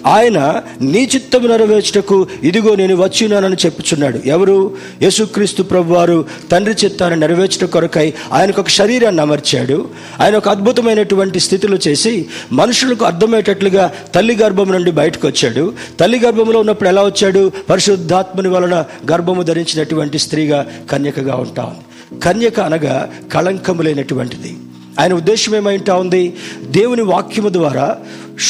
[0.06, 4.20] ఆయన నీ చిత్తము నెరవేర్చుటకు ఇదిగో నేను వచ్చినానని చెప్పుచున్నాడు.
[4.26, 4.70] ఎవరు?
[5.02, 9.88] యేసుక్రీస్తు ప్రభు వారు తండ్రి చిత్తాన్ని నెరవేర్చడం కొరకై ఆయనకు ఒక శరీరాన్ని అమర్చాడు.
[10.20, 15.72] ఆయన ఒక అద్భుతమైనటువంటి స్థితిలో చేసి మనుషులకు అర్థమయ్యేటట్లుగా తల్లి గర్భం నుండి బయటకు వచ్చాడు.
[16.00, 17.52] తల్లి గర్భంలో ఉన్నప్పుడు ఎలా వచ్చాడు?
[17.70, 21.76] పరిశుద్ధాత్మని వలన గర్భము ధరించినటువంటి స్త్రీగా కన్యకగా ఉంటాం
[22.22, 24.56] కన్యక అనగా కళంకము లేనటువంటిది
[25.00, 26.34] ఆయన ఉద్దేశం ఏమైంటా ఉంది?
[26.64, 27.96] దేవుని వాక్యము ద్వారా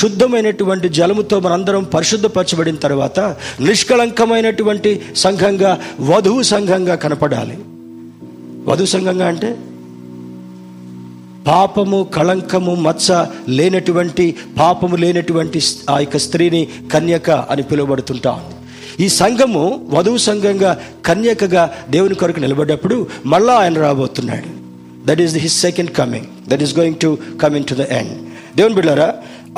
[0.00, 3.20] శుద్ధమైనటువంటి జలముతో మనందరం పరిశుద్ధపరచబడిన తర్వాత
[3.60, 7.58] నిష్కళంకమైనటువంటి సంఘంగా వధువు సంఘంగా కనపడాలి.
[8.70, 9.56] వధువు సంఘంగా అంటే?
[11.46, 18.53] పాపము కళంకము మచ్చ లేనటువంటి పాపము లేనటువంటి ఆ యొక్క స్త్రీని కన్యక అని పిలువబడుతుంటా ఉంది.
[19.00, 24.48] ఈ సంఘము వధువు సంఘంగా కన్యకగా దేవుని కొరకు నిలబడ్డప్పుడు మళ్ళా ఆయన రాబోతున్నాడు.
[25.06, 28.12] That is his second coming that is going to coming to the end
[28.56, 29.14] దేవుని బిళ్ళారా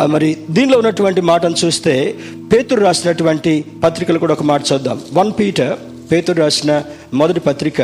[0.07, 2.15] మరి దీనిలో ఉన్నటువంటి మాటను చూస్తే
[2.53, 5.01] పేతురు రాసినటువంటి పత్రికలు కూడా ఒక మాట చూద్దాం.
[5.13, 5.79] వన్ పీటర్
[6.13, 6.83] పేతురు రాసిన
[7.15, 7.83] మొదటి పత్రిక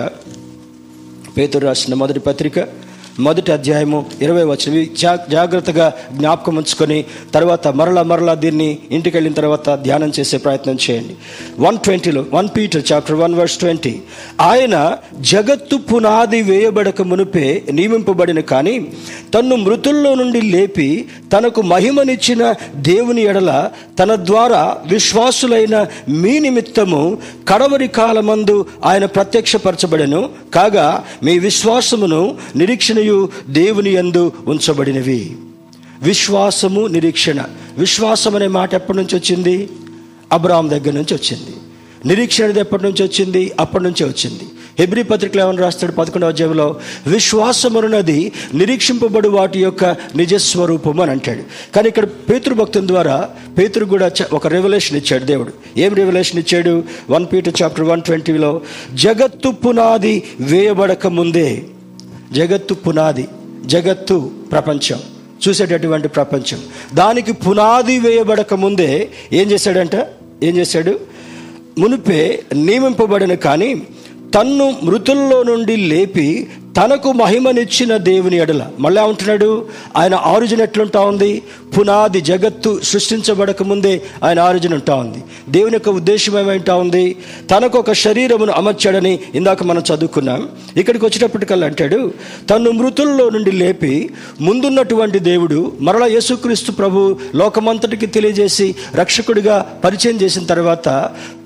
[1.36, 2.59] పేతురు రాసిన మొదటి పత్రిక
[3.20, 4.86] మొదటి అధ్యాయము ఇరవై వచ్చిన
[5.28, 7.04] జాగ్రత్తగా జ్ఞాపకం ఉంచుకొని
[7.34, 11.14] తర్వాత మరలా మరలా దీన్ని ఇంటికి వెళ్ళిన తర్వాత ధ్యానం చేసే ప్రయత్నం చేయండి.
[11.60, 14.00] వన్ ట్వంటీలో one Peter chapter one verse twenty.
[14.40, 18.86] ఆయన జగత్తు పునాది వేయబడక మునుపే నియమింపబడిన కానీ
[19.34, 28.66] తన్ను మృతుల్లో నుండి లేపి తనకు మహిమనిచ్చిన దేవుని ఎడల తన ద్వారా విశ్వాసులైన మీ నిమిత్తము కడవరి కాలమందు
[28.84, 30.30] ఆయన ప్రత్యక్షపరచబడను.
[30.54, 35.36] కాగా మీ విశ్వాసమును నిరీక్షణ నిరీక్షణయు దేవుని యందు ఉంచబడినవి.
[36.03, 37.44] విశ్వాసము నిరీక్షణ.
[37.78, 39.68] విశ్వాసం అనే మాట ఎప్పటి నుంచి వచ్చింది?
[40.32, 41.57] అబ్రాహం దగ్గర నుంచి వచ్చింది.
[42.07, 43.53] నిరీక్షణ ఎప్పటి నుంచి వచ్చింది?
[43.61, 44.44] అప్పటి నుంచే వచ్చింది.
[44.78, 45.92] హెబ్రి పత్రికలో ఏమని రాస్తాడు?
[45.92, 46.76] పదకొండవ అధ్యాయంలో
[47.07, 49.84] విశ్వాసమనున్నది నిరీక్షింపబడు వాటి యొక్క
[50.16, 51.42] నిజస్వరూపం అని అంటాడు.
[51.76, 53.28] కానీ ఇక్కడ పేతృభక్తుల ద్వారా
[53.59, 55.53] పేతురు కూడా ఒక రెవల్యూషన్ ఇచ్చాడు దేవుడు.
[55.76, 56.84] ఏం రెవల్యూషన్ ఇచ్చాడు?
[57.11, 58.61] వన్ పీటర్ చాప్టర్ వన్ ట్వంటీలో
[58.94, 61.62] జగత్తు పునాది వేయబడక ముందే
[62.32, 63.28] జగత్తు పునాది
[63.66, 64.98] జగత్తు ప్రపంచం.
[65.48, 66.60] చూసేటటువంటి ప్రపంచం.
[66.94, 69.94] దానికి పునాది వేయబడక ముందే ఏం చేశాడంట?
[70.42, 71.00] ఏం చేశాడు?
[71.78, 73.82] మునిపే నియమింపబడిన కానీ
[74.34, 78.70] తన్ను మృతుల్లో నుండి లేపి తనకు మహిమనిచ్చిన దేవుని ఎడల.
[78.78, 79.66] మళ్ళీ ఉంటున్నాడు
[79.96, 81.42] ఆయన ఆరిజిన్ ఎట్లుంటా ఉంది?
[81.78, 85.24] పునాది జగత్తు సృష్టించబడక ముందే ఆయన ఆరిజిన్ ఉంటా ఉంది.
[85.48, 87.16] దేవుని యొక్క ఉద్దేశం ఏమైంటా ఉంది?
[87.50, 90.48] తనకు ఒక శరీరమును అమర్చాడని ఇందాక మనం చదువుకున్నాం.
[90.76, 92.12] ఇక్కడికి వచ్చేటప్పటికల్లా అంటాడు
[92.50, 94.10] తను మృతుల్లో నుండి లేపి
[94.40, 100.88] ముందున్నటువంటి దేవుడు మరలా యేసుక్రీస్తు ప్రభు లోకమంతటికి తెలియజేసి రక్షకుడిగా పరిచయం చేసిన తర్వాత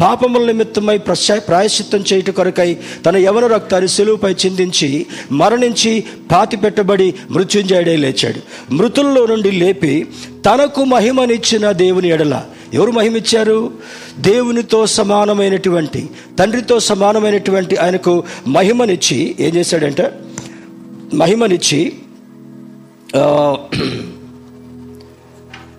[0.01, 7.97] పాపముల నిమిత్తమై ప్రశా ప్రాయశ్చిత్తం చేయుట కొరకై తన యవన రక్తాన్ని సెలువుపై చిందించి మరణించి పాతి పెట్టబడి మృత్యుంజయుడే
[7.97, 8.41] లేచాడు.
[8.75, 10.07] మృతుల్లో నుండి లేపి
[10.47, 12.45] తనకు మహిమనిచ్చిన దేవుని ఎడల
[12.75, 13.71] ఎవరు మహిమిచ్చారు?
[14.19, 16.09] దేవునితో సమానమైనటువంటి
[16.39, 20.13] తండ్రితో సమానమైనటువంటి ఆయనకు మహిమనిచ్చి ఏం చేశాడంటే?
[21.15, 21.93] మహిమనిచ్చి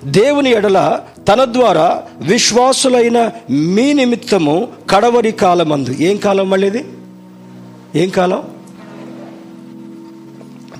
[0.05, 5.95] దేవుని ఎడల తన ద్వారా విశ్వాసులైన మీ నిమిత్తము కడవరి కాలమందు.
[5.99, 6.85] ఏం కాలం మళ్ళీది?
[7.95, 8.43] ఏం కాలం?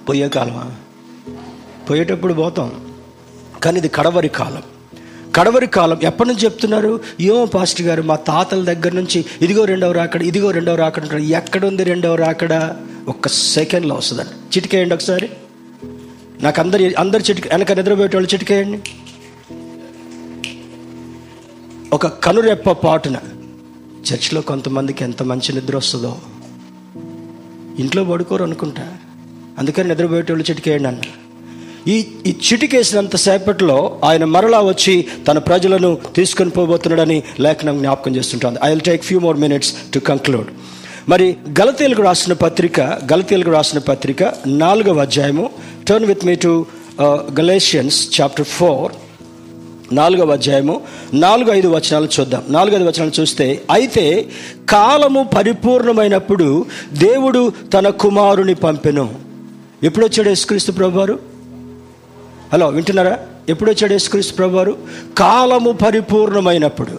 [0.10, 0.72] పోయే కాలమా
[1.90, 2.94] పోయేటప్పుడు పోతాం.
[3.64, 4.64] కానీ ఇది కడవరి కాలం.
[5.36, 7.00] కడవరి కాలం ఎప్పటి నుంచి చెప్తున్నారు?
[7.20, 11.20] ఏమో పాస్టర్ గారు మా తాతల దగ్గర నుంచి ఇదిగో రెండవ రాకడ ఇదిగో రెండవ రాకడ అంటారు.
[11.20, 12.76] ఎక్కడుంది రెండవ రాకడ?
[13.08, 14.58] ఒక్క సెకండ్లో వస్తుందండి.
[14.58, 15.30] చిటికేయండి ఒకసారి.
[16.42, 18.84] నాకు అందరి అందరు చిటిక వెనక నిద్రపోయేటోళ్ళు చిటికేయండి.
[21.94, 23.16] ఒక కనురెప్ప పాటున
[24.14, 26.18] చర్చిలో కొంతమందికి ఎంత మంచి నిద్ర వస్తుందో.
[27.80, 28.98] ఇంట్లో పడుకోరు అనుకుంటా.
[29.60, 31.02] అందుకని నిద్రపోయేటోళ్ళు చిటికేయండి అన్న
[31.94, 31.96] ఈ
[32.28, 34.96] ఈ చిటికేసినంత సేపట్లో ఆయన మరలా వచ్చి
[35.28, 38.60] తన ప్రజలను తీసుకొని పోబోతున్నాడని లేఖనం జ్ఞాపకం చేస్తుంటుంది.
[38.64, 40.50] I will take few more minutes to conclude
[41.10, 41.28] మరి
[41.60, 42.80] గలతీలకు రాసిన పత్రిక
[43.12, 44.24] గలతీలకు రాసిన పత్రిక
[44.64, 45.50] నాలుగవ అధ్యాయము.
[45.90, 46.66] Turn with me to
[47.40, 48.92] Galatians chapter four
[49.96, 50.76] నాలుగవ అధ్యాయము.
[51.14, 52.44] నాలుగు ఐదు వచనాలు చూద్దాం.
[52.50, 54.06] నాలుగు ఐదు వచనాలు చూస్తే అయితే
[54.70, 56.66] కాలము పరిపూర్ణమైనప్పుడు
[57.06, 57.44] దేవుడు
[57.76, 59.27] తన కుమారుని పంపెను.
[59.84, 61.20] ఎప్పుడు వచ్చాడు యేసుక్రీస్తు ప్రభువారు?
[62.54, 63.20] హలో వింటున్నారా?
[63.50, 64.78] ఎప్పుడు వచ్చాడు యేసుక్రీస్తు ప్రభువారు?
[65.18, 66.92] కాలము పరిపూర్ణమైనప్పుడు.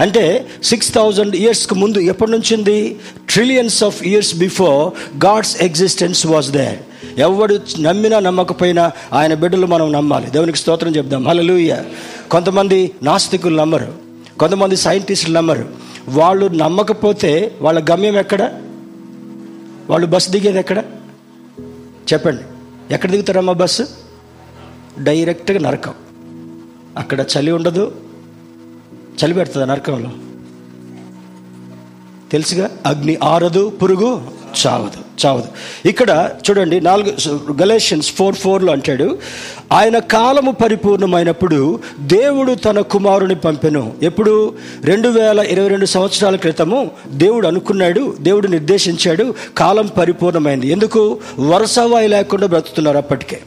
[0.00, 2.96] అంటే సిక్స్ థౌజండ్ ఇయర్స్కి ముందు ఎప్పటి నుంచి ఉంది
[3.30, 4.92] trillions of years before
[5.26, 6.78] God's existence was there.
[7.20, 10.30] ఎవడు నమ్మినా నమ్మకపోయినా ఆయన బిడ్డలు మనం నమ్మాలి.
[10.30, 11.28] దేవునికి స్తోత్రం చెప్దాం.
[11.28, 11.76] హలలుయ
[12.30, 13.92] కొంతమంది నాస్తికులు నమ్మరు.
[14.38, 15.68] కొంతమంది సైంటిస్టులు నమ్మరు.
[16.08, 18.60] వాళ్ళు నమ్మకపోతే వాళ్ళ గమ్యం ఎక్కడ?
[19.90, 20.82] వాళ్ళు బస్సు దిగేది ఎక్కడ?
[22.12, 22.42] చెప్పండి.
[22.94, 23.88] ఎక్కడ దిగుతారమ్మా బస్సు?
[24.98, 25.94] డైరెక్ట్గా నరకం.
[26.98, 28.00] అక్కడ చలి ఉండదు.
[29.24, 30.10] చలి పెడుతుంది నరకంలో?
[32.32, 32.70] తెలుసుగా?
[32.86, 34.43] అగ్ని ఆరదు పురుగు.
[34.66, 35.46] చావదు చావదు.
[35.88, 39.18] ఇక్కడ చూడండి నాలుగు గలేషన్స్ ఫోర్ ఫోర్లో అంటాడు
[39.72, 43.92] ఆయన కాలము పరిపూర్ణమైనప్పుడు దేవుడు తన కుమారుని పంపెను.
[44.02, 44.54] ఎప్పుడు?
[44.84, 50.68] రెండు వేల ఇరవై రెండు సంవత్సరాల క్రితము దేవుడు అనుకున్నాడు దేవుడు నిర్దేశించాడు కాలం పరిపూర్ణమైంది.
[50.68, 51.18] ఎందుకు?
[51.38, 53.40] వరసవాయి లేకుండా బ్రతుకుతున్నారు అప్పటికే.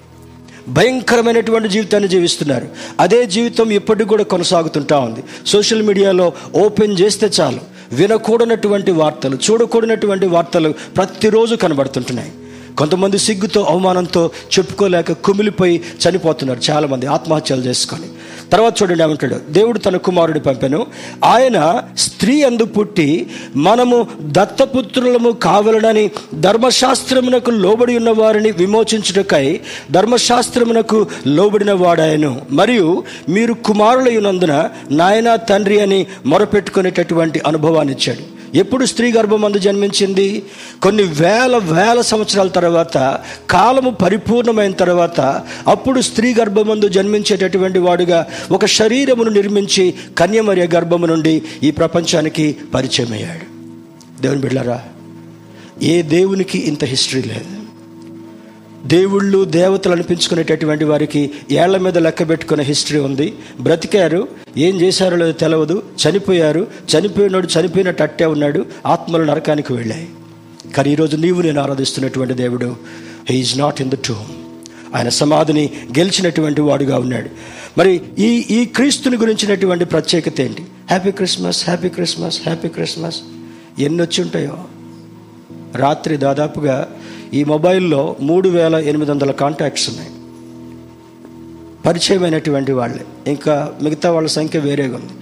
[0.67, 2.67] భయంకరమైనటువంటి జీవితాన్ని జీవిస్తున్నారు.
[2.99, 5.23] అదే జీవితం ఇప్పటికి కూడా కొనసాగుతుంటా ఉంది.
[5.47, 7.76] సోషల్ మీడియాలో ఓపెన్ చేస్తే చాలు.
[7.93, 12.31] వినకూడనటువంటి వార్తలు చూడకూడనటువంటి వార్తలు ప్రతిరోజు కనబడుతుంటున్నాయి.
[12.77, 17.07] కొంతమంది సిగ్గుతో అవమానంతో చెప్పుకోలేక కుమిలిపోయి చనిపోతున్నారు చాలామంది.
[17.07, 18.09] ఆత్మహత్యలు చేసుకొని.
[18.51, 19.35] తర్వాత చూడండి ఏమంటాడు?
[19.49, 20.85] దేవుడు తన కుమారుడు పంపెను.
[21.25, 29.59] ఆయన స్త్రీ అందు పుట్టి మనము దత్తపుత్రులము కావలనని ధర్మశాస్త్రమునకు లోబడి ఉన్న వారిని విమోచించుటకై
[29.91, 32.41] ధర్మశాస్త్రమునకు లోబడిన వాడాయను.
[32.51, 40.43] మరియు మీరు కుమారులైనందున నాయన తండ్రి అని మొరపెట్టుకునేటటువంటి అనుభవాన్ని ఇచ్చాడు ఎప్పుడు స్త్రీ గర్భమందు జన్మించింది?
[40.81, 45.21] కొన్ని వేల వేల సంవత్సరాల తర్వాత కాలము పరిపూర్ణమైన తర్వాత
[45.67, 53.57] అప్పుడు స్త్రీ గర్భమందు జన్మించేటటువంటి వాడుగా ఒక శరీరమును నిర్మించి కన్యమర్య గర్భము నుండి ఈ ప్రపంచానికి పరిచయం అయ్యాడు
[54.21, 54.83] దేవుని బిడ్డారా
[55.81, 57.66] ఏ దేవునికి ఇంత హిస్టరీ లేదు.
[58.87, 63.33] దేవుళ్ళు దేవతలు అనిపించుకునేటటువంటి వారికి ఏళ్ళ మీద లెక్క పెట్టుకునే హిస్టరీ ఉంది.
[63.59, 64.27] బ్రతికారు.
[64.57, 65.83] ఏం చేశారో లేదో తెలవదు.
[66.07, 66.67] చనిపోయారు.
[66.95, 68.65] చనిపోయినాడు చనిపోయినట్టు అట్టే ఉన్నాడు.
[68.85, 70.09] ఆత్మలు నరకానికి వెళ్ళాయి.
[70.75, 72.75] కానీ ఈరోజు నీవు నేను ఆరాధిస్తున్నటువంటి దేవుడు.
[73.29, 74.25] He's not in the tomb
[74.95, 75.69] ఆయన సమాధిని
[75.99, 77.29] గెలిచినటువంటి వాడుగా ఉన్నాడు.
[77.77, 80.61] మరి ఈ ఈ క్రీస్తుని గురించినటువంటి ప్రత్యేకత ఏంటి?
[80.61, 83.21] Happy Christmas happy Christmas happy Christmas
[83.79, 84.57] ఎన్ని వచ్చి ఉంటాయో?
[85.75, 86.89] రాత్రి దాదాపుగా
[87.33, 90.09] ఈ మొబైల్లో మూడు వేల ఎనిమిది వందల కాంటాక్ట్స్ ఉన్నాయి.
[91.85, 93.31] పరిచయమైనటువంటి వాళ్ళే.
[93.31, 95.13] ఇంకా మిగతా వాళ్ళ సంఖ్య వేరేగా ఉంది.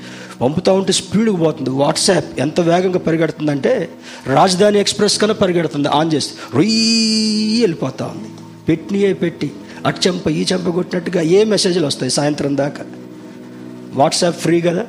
[0.41, 1.69] పంపుతూ ఉంటే స్పీడ్కి పోతుంది.
[1.69, 3.89] వాట్సాప్ ఎంత వేగంగా పరిగెడుతుందంటే
[4.27, 5.87] రాజధాని ఎక్స్ప్రెస్ కన్నా పరిగెడుతుంది.
[5.87, 8.29] ఆన్ చేస్తే రొయ్యి వెళ్ళిపోతూ ఉంది.
[8.69, 9.51] పెట్టినయే పెట్టి
[9.85, 12.85] అటు చెంప ఈ చెంప కొట్టినట్టుగా ఏ మెసేజ్లు వస్తాయి సాయంత్రం దాకా?
[13.93, 14.87] వాట్సాప్ ఫ్రీ కదా?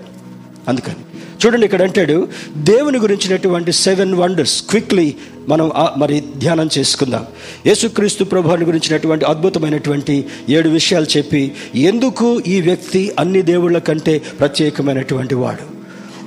[0.68, 1.15] అందుకని.
[1.44, 5.14] చూడండి ఇక్కడ అంటాడు దేవుని గురించినటువంటి సెవెన్ వండర్స్ క్విక్లీ
[5.48, 7.26] మనం మరి ధ్యానం చేసుకుందాం.
[7.66, 15.64] యేసుక్రీస్తు ప్రభుని గురించినటువంటి అద్భుతమైనటువంటి ఏడు విషయాలు చెప్పి ఎందుకు ఈ వ్యక్తి అన్ని దేవుళ్ళ కంటే ప్రత్యేకమైనటువంటి వాడు?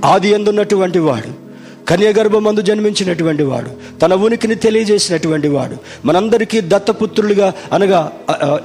[0.06, 1.50] ఆది ఎందున్నటువంటి వాడు?
[1.90, 4.00] కన్యగర్భమందు జన్మించినటువంటి వాడు?
[4.00, 5.78] తన ఉనికిని తెలియజేసినటువంటి వాడు?
[6.06, 8.12] మనందరికీ దత్తపుత్రులుగా అనగా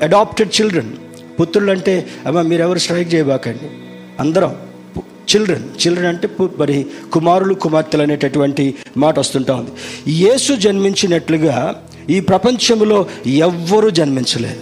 [0.03, 0.93] అడాప్టెడ్ చిల్డ్రన్
[1.41, 3.69] పుత్రులు అంటే అమ్మ మీరెవరు స్ట్రైక్ చేయబాకండి?
[4.21, 4.55] అందరం.
[5.31, 9.71] చిల్డ్రన్ చిల్డ్రన్ అంటే మరి కుమారులు కుమార్తెలు అనేటటువంటి మాట వస్తుంటా ఉంది.
[10.09, 14.61] యేసు జన్మించినట్లుగా ఈ ప్రపంచంలో ఎవ్వరూ జన్మించలేదు.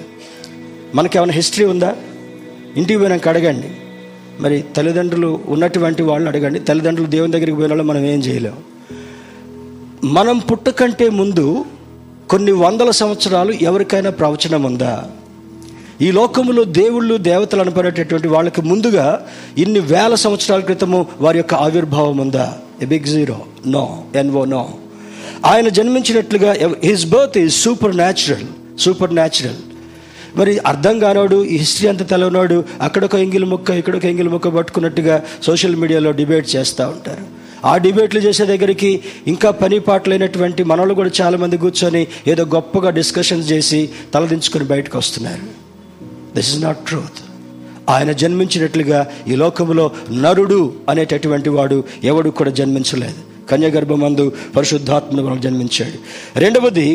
[0.94, 1.96] మనకేమైనా హిస్టరీ ఉందా?
[2.76, 3.70] ఇంటికి పోయినాక అడగండి.
[4.40, 6.60] మరి తల్లిదండ్రులు ఉన్నటువంటి వాళ్ళని అడగండి.
[6.60, 8.56] తల్లిదండ్రులు దేవుని దగ్గరికి పోయిన వాళ్ళు మనం ఏం చేయలేం.
[10.04, 11.64] మనం పుట్టకంటే ముందు
[12.30, 15.10] కొన్ని వందల సంవత్సరాలు ఎవరికైనా ప్రవచనం ఉందా?
[16.02, 19.06] ఈ లోకములో దేవుళ్ళు దేవతలు అనబడేటటువంటి వాళ్ళకి ముందుగా
[19.58, 22.46] ఇన్ని వేల సంవత్సరాల క్రితము వారి యొక్క ఆవిర్భావం ఉందా?
[22.82, 23.36] A big zero
[23.66, 23.82] no
[24.16, 24.62] N O no
[25.46, 26.50] ఆయన జన్మించినట్లుగా
[26.84, 27.54] his birth is
[27.96, 28.46] supernatural
[29.14, 29.60] supernatural
[30.36, 35.76] మరి అర్థం కానోడు ఈ హిస్టరీ అంత తెలవనాడు అక్కడొక ఎంగిలి ముక్క ఇక్కడొక ఎంగిలి ముక్క పట్టుకున్నట్టుగా సోషల్
[35.76, 37.24] మీడియాలో డిబేట్ చేస్తూ ఉంటారు.
[37.66, 38.90] ఆ డిబేట్లు చేసే దగ్గరికి
[39.26, 43.80] ఇంకా పని పాటలైనటువంటి మనలు కూడా చాలామంది కూర్చొని ఏదో గొప్పగా డిస్కషన్స్ చేసి
[44.14, 45.44] తలదించుకొని బయటకు వస్తున్నారు.
[46.36, 47.20] దిస్ ఇస్ నాట్ ట్రూత్
[47.90, 49.84] ఆయన జన్మించినట్లుగా ఈ లోకంలో
[50.24, 53.20] నరుడు అనేటటువంటి వాడు ఎవడు కూడా జన్మించలేదు.
[53.50, 55.98] కన్యగర్భమందు పరిశుద్ధాత్మను వలన జన్మించాడు.
[56.38, 56.88] రెండవది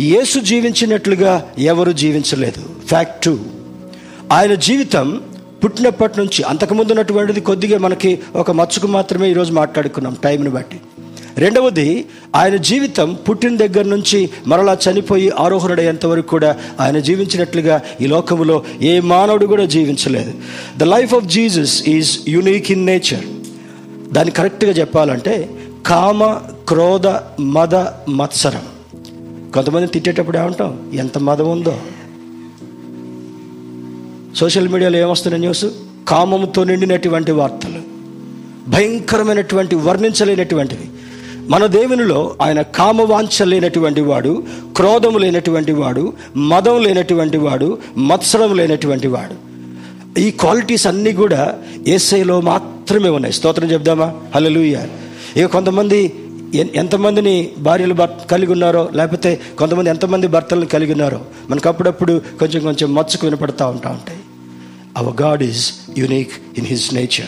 [0.00, 2.62] యేసు జీవించినట్లుగా ఎవరు జీవించలేదు.
[2.88, 3.38] ఫ్యాక్ట్ టూ
[4.32, 5.20] ఆయన జీవితం
[5.64, 10.80] పుట్టినప్పటి నుంచి అంతకుముందు ఉన్నటువంటిది కొద్దిగా మనకి ఒక మచ్చుకు మాత్రమే ఈరోజు మాట్లాడుకున్నాం టైంని బట్టి.
[11.38, 18.64] రెండవది ఆయన జీవితం పుట్టిన దగ్గర నుంచి మరలా చనిపోయి ఆరోహణుడయ్యేంత వరకు కూడా ఆయన జీవించినట్లుగా ఈ లోకములో
[18.82, 20.34] ఏ మానవుడు కూడా జీవించలేదు.
[20.78, 23.24] The life of Jesus is unique in nature
[24.12, 25.50] దాన్ని కరెక్ట్గా చెప్పాలంటే
[25.86, 26.32] కామ
[26.68, 27.06] క్రోధ
[27.40, 27.74] మద
[28.08, 28.62] మత్సరం.
[29.52, 30.90] కొంతమంది తిట్టేటప్పుడు ఏమంటాం?
[30.94, 31.78] ఎంత మదం ఉందో.
[34.36, 35.64] సోషల్ మీడియాలో ఏమొస్తున్న న్యూస్?
[36.08, 37.94] కామంతో నిండినటువంటి వార్తలు.
[38.70, 40.88] భయంకరమైనటువంటి వర్ణించలేనటువంటివి.
[41.48, 44.44] మన దేవునిలో ఆయన కామవాంఛ లేనటువంటి వాడు
[44.76, 49.54] క్రోధము లేనటువంటి వాడు మదం లేనటువంటి వాడు మత్సరం లేనటువంటి వాడు.
[50.20, 53.34] ఈ క్వాలిటీస్ అన్నీ కూడా ఏసైలో మాత్రమే ఉన్నాయి.
[53.34, 54.14] స్తోత్రం చెప్దామా?
[54.34, 54.88] హల్లెలూయా.
[55.36, 56.12] ఇక కొంతమంది
[56.54, 61.20] ఎన్- ఎంతమందిని భార్యలు భర్త కలిగి ఉన్నారో లేకపోతే కొంతమంది ఎంతమంది భర్తలను కలిగి ఉన్నారో
[61.50, 64.18] మనకు అప్పుడప్పుడు కొంచెం కొంచెం మచ్చుకు వినపడతా ఉంటా ఉంటాయి.
[64.96, 67.26] Our God is unique in his nature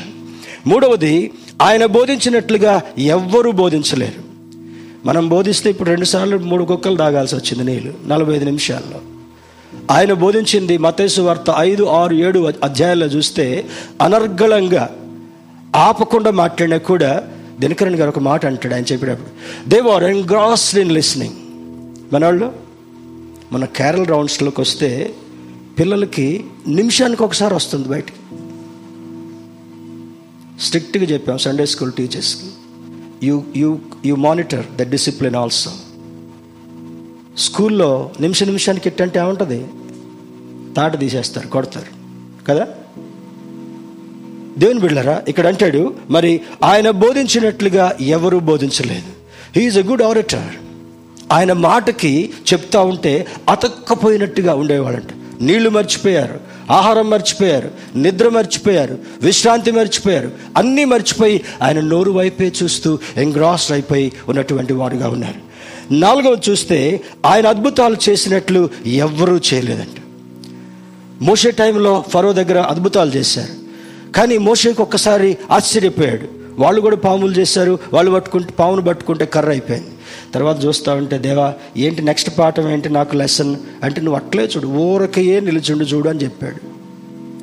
[0.66, 1.30] మూడవది
[1.62, 4.26] ఆయన బోధించినట్లుగా ఎవ్వరూ బోధించలేరు.
[5.06, 9.00] మనం బోధిస్తే ఇప్పుడు రెండుసార్లు మూడు కుక్కలు తాగాల్సి వచ్చింది నీళ్ళు నలభై ఐదు నిమిషాల్లో.
[9.90, 13.66] ఆయన బోధించింది మతేసు వార్త ఐదు ఆరు ఏడు అధ్యాయాల్లో చూస్తే
[14.02, 14.90] అనర్గళంగా
[15.76, 17.22] ఆపకుండా మాట్లాడినా కూడా
[17.60, 19.30] దినకరణ్ గారు ఒక మాట అంటాడు ఆయన చెప్పేటప్పుడు.
[19.68, 21.34] They are engrossed in listening
[22.14, 22.52] మనవాళ్ళు
[23.52, 25.14] మన కేరళ రౌండ్స్లోకి వస్తే
[25.78, 28.15] పిల్లలకి నిమిషానికి ఒకసారి వస్తుంది బయటికి.
[30.60, 32.46] స్ట్రిక్ట్గా చెప్పాం సండే స్కూల్ టీచర్స్కి
[33.26, 35.70] you you you monitor the discipline also
[37.38, 39.66] స్కూల్లో నిమిష నిమిషానికి ఎట్టంటే ఏముంటుంది?
[40.74, 41.86] తాట తీసేస్తారు కొడతారు.
[42.44, 42.66] కదా?
[44.58, 49.12] దేవుని బిళ్ళరా ఇక్కడ అంటాడు మరి ఆయన బోధించినట్లుగా ఎవరూ బోధించలేదు.
[49.60, 50.54] హీఈస్ ఎ గుడ్ ఆరిటర్
[51.32, 56.40] ఆయన మాటకి చెప్తా ఉంటే అతక్కపోయినట్టుగా ఉండేవాళ్ళంట నీళ్ళు మర్చిపోయారు.
[56.70, 64.72] ఆహారం మర్చిపోయారు నిద్ర మర్చిపోయారు విశ్రాంతి మర్చిపోయారు అన్నీ మర్చిపోయి ఆయన నోరు వైపే చూస్తూ ఎంగ్రాస్ అయిపోయి ఉన్నటువంటి
[64.72, 65.46] వాడుగా ఉన్నారు.
[65.94, 69.96] నాలుగవ చూస్తే ఆయన అద్భుతాలు చేసినట్లు ఎవ్వరూ చేయలేదంట.
[71.22, 73.66] మోసే టైంలో ఫరో దగ్గర అద్భుతాలు చేశారు.
[74.12, 76.28] కానీ మోషేకి ఒక్కసారి ఆశ్చర్యపోయాడు.
[76.58, 79.90] వాళ్ళు కూడా పాములు చేశారు వాళ్ళు పట్టుకుంటే పామును పట్టుకుంటే కర్ర అయిపోయింది.
[80.34, 85.40] తర్వాత చూస్తా ఉంటే దేవా ఏంటి నెక్స్ట్ పాఠం ఏంటి నాకు లెసన్ అంటే నువ్వు అట్లే చూడు ఊరకయే
[85.40, 86.76] నిలిచుండు చూడు అని చెప్పాడు.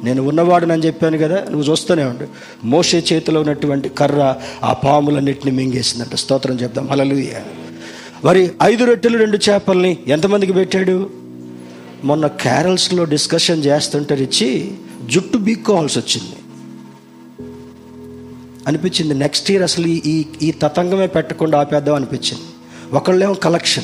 [0.05, 2.27] నేను ఉన్నవాడని చెప్పాను కదా నువ్వు చూస్తూనే ఉండు.
[2.65, 6.15] మోసే చేతిలో ఉన్నటువంటి కర్ర ఆ పాములన్నింటినీ మింగేసిందంట.
[6.15, 6.91] స్తోత్రం చెప్దాం.
[6.91, 7.33] అలలుయ
[8.25, 11.09] మరి ఐదు రొట్టెలు రెండు చేపల్ని ఎంతమందికి పెట్టాడు?
[12.03, 14.71] మొన్న క్యారల్స్లో డిస్కషన్ చేస్తుంటే ఇచ్చి
[15.09, 16.35] జుట్టు బీక్కోవాల్సి వచ్చింది.
[18.67, 22.52] అనిపించింది నెక్స్ట్ ఇయర్ అసలు ఈ ఈ తతంగమే పెట్టకుండా ఆపేద్దాం అనిపించింది.
[22.93, 23.83] ఒకళ్ళేమో కలెక్షన్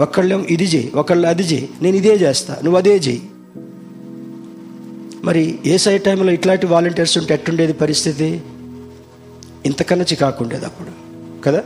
[0.00, 3.22] ఒకళ్ళేమో ఇది చేయి ఒకళ్ళు అది చేయి నేను ఇదే చేస్తా నువ్వు అదే చేయి.
[5.24, 8.40] మరి ఏ టైంలో ఇట్లాంటి వాలంటీర్స్ ఉంటే ఎట్టుండేది పరిస్థితి?
[9.66, 10.90] ఇంతకన్నా చికాకుండేది అప్పుడు
[11.42, 11.64] కదా?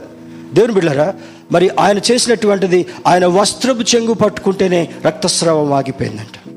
[0.53, 1.13] దేవుని బిడ్డారా
[1.51, 6.49] మరి ఆయన చేసినటువంటిది ఆయన వస్త్రపు చెంగు పట్టుకుంటేనే రక్తస్రావం ఆగిపోయిందంట.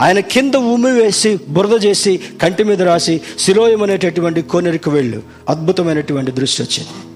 [0.00, 5.22] ఆయన కింద ఉమ్మి వేసి బురద చేసి కంటి మీద రాసి శిలోయం అనేటటువంటి కోనెరికి వెళ్ళు.
[5.48, 7.15] అద్భుతమైనటువంటి దృష్టి వచ్చింది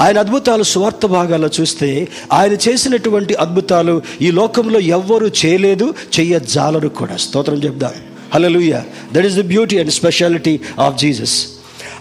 [0.00, 7.16] ఆయన అద్భుతాలు స్వార్థ భాగాల్లో చూస్తే ఆయన చేసినటువంటి అద్భుతాలు ఈ లోకంలో ఎవ్వరూ చేయలేదు చెయ్యజాలరు కూడా.
[7.16, 7.90] స్తోత్రం చెప్దాం.
[8.34, 8.80] Hallelujah
[9.12, 11.46] that is the beauty and speciality of Jesus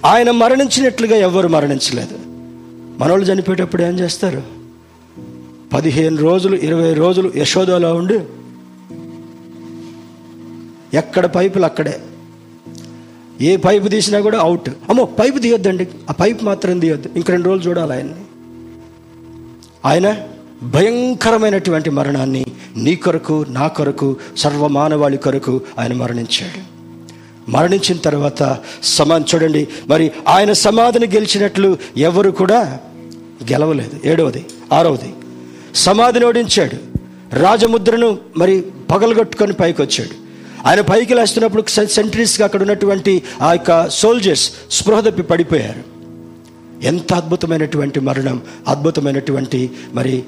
[0.06, 2.18] ఆయన మరణించినట్లుగా ఎవ్వరు మరణించలేదు.
[3.04, 4.43] మనోళ్ళు చనిపోయేటప్పుడు ఏం చేస్తారు?
[5.74, 8.20] పదిహేను రోజులు ఇరవై రోజులు యశోదలో ఉండి
[10.98, 12.00] ఎక్కడ పైపులు అక్కడే.
[13.42, 14.70] ఏ పైపు తీసినా కూడా అవుట్.
[14.90, 15.88] అమ్మో పైపు తీయొద్దండి.
[16.10, 17.10] ఆ పైపు మాత్రం తీయొద్దు.
[17.16, 18.16] ఇంక రెండు రోజులు చూడాలి ఆయన్ని.
[19.86, 20.16] ఆయన
[20.64, 22.46] భయంకరమైనటువంటి మరణాన్ని
[22.78, 26.76] నీ కొరకు నా కొరకు సర్వమానవాళి కొరకు ఆయన మరణించాడు.
[27.52, 29.68] మరణించిన తర్వాత సమా చూడండి.
[29.88, 32.80] మరి ఆయన సమాధిని గెలిచినట్లు ఎవరు కూడా
[33.52, 34.00] గెలవలేదు.
[34.06, 35.14] ఏడవది ఆరవది.
[35.76, 36.96] సమాధిని ఓడించాడు.
[37.36, 40.25] రాజముద్రను మరి పగలగొట్టుకొని పైకి వచ్చాడు
[40.66, 41.63] ఆయన పైకి లేస్తున్నప్పుడు
[41.97, 45.84] సెంట్రీస్గా అక్కడ ఉన్నటువంటి ఆ యొక్క సోల్జర్స్ స్పృహ తప్పి పడిపోయారు.
[46.84, 49.59] ఎంత అద్భుతమైనటువంటి మరణం అద్భుతమైనటువంటి
[49.93, 50.24] మరి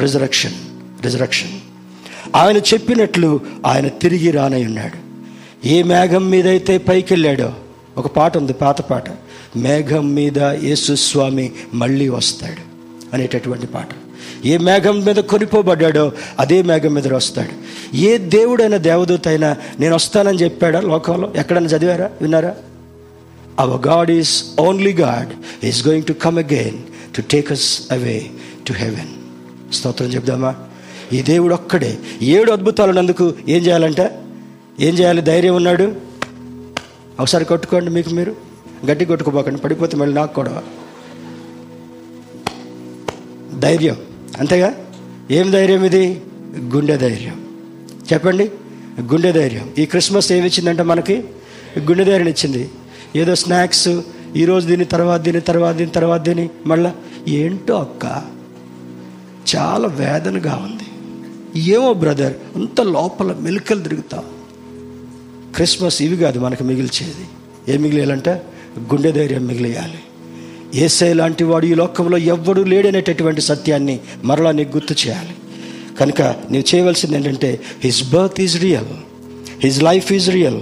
[0.00, 0.56] రిజరక్షన్
[1.04, 1.54] రిజరక్షన్
[2.36, 4.98] ఆయన చెప్పినట్లు ఆయన తిరిగి రానై ఉన్నాడు.
[5.68, 7.52] ఏ మేఘం మీద అయితే పైకి వెళ్ళాడో
[7.96, 9.04] ఒక పాట ఉంది పాత పాట.
[9.56, 12.62] మేఘం మీద యేసుస్వామి మళ్ళీ వస్తాడు
[13.14, 13.88] అనేటటువంటి పాట.
[14.44, 17.52] ఏ మేఘం మీద కొనిపోబడ్డాడో అదే మేఘం మీద వస్తాడు.
[17.96, 21.32] ఏ దేవుడైనా దేవదూత అయినా నేను వస్తానని చెప్పాడా లోకంలో?
[21.36, 22.10] ఎక్కడైనా చదివారా?
[22.20, 22.54] విన్నారా?
[23.58, 26.78] Our God is only God is going to come again
[27.16, 28.30] to take us away
[28.68, 29.08] to heaven
[29.72, 30.54] స్తోత్రం చెప్దామా?
[31.12, 31.98] ఈ దేవుడు ఒక్కడే.
[32.22, 34.00] ఏడు అద్భుతాలు నందుకు ఏం చేయాలంట?
[34.80, 35.22] ఏం చేయాలి?
[35.22, 35.92] ధైర్యం ఉన్నాడు?
[37.20, 38.36] ఒకసారి కొట్టుకోండి మీకు మీరు.
[38.86, 39.60] గట్టి కొట్టుకోపోకండి.
[39.60, 40.62] పడిపోతే మళ్ళీ నాకు కూడా.
[43.58, 43.96] ధైర్యం.
[44.40, 44.74] అంతేగా?
[45.30, 46.22] ఏం ధైర్యం ఇది?
[46.58, 47.46] గుండె ధైర్యం.
[48.12, 48.52] చెప్పండి?
[49.00, 49.70] గుండె ధైర్యం.
[49.78, 51.24] ఈ క్రిస్మస్ ఏమి ఇచ్చిందంటే మనకి?
[51.78, 52.70] గుండె ధైర్యం ఇచ్చింది.
[53.16, 53.88] ఏదో స్నాక్స్
[54.36, 56.94] ఈరోజు దీని తర్వాత దీని తర్వాత దీని తర్వాత దీని మళ్ళా
[57.28, 58.22] ఏంటో అక్క?
[59.56, 60.82] చాలా వేదనగా ఉంది.
[61.60, 64.24] ఏమో బ్రదర్ అంత లోపల మెలికలు తిరుగుతాం.
[65.54, 67.26] క్రిస్మస్ ఇవి కాదు మనకు మిగిల్చేది.
[67.74, 68.42] ఏం మిగిలేయాలంటే
[68.78, 69.98] గుండె ధైర్యం మిగిలేయాలి.
[70.74, 75.34] ఏసే లాంటి వాడు ఈ లోకంలో ఎవ్వడూ లేడనేటటువంటి సత్యాన్ని మరలా నీకు గుర్తు చేయాలి.
[76.00, 78.86] కనుక నీవు చేయవలసింది ఏంటంటే his birth is real
[79.64, 80.60] his life is real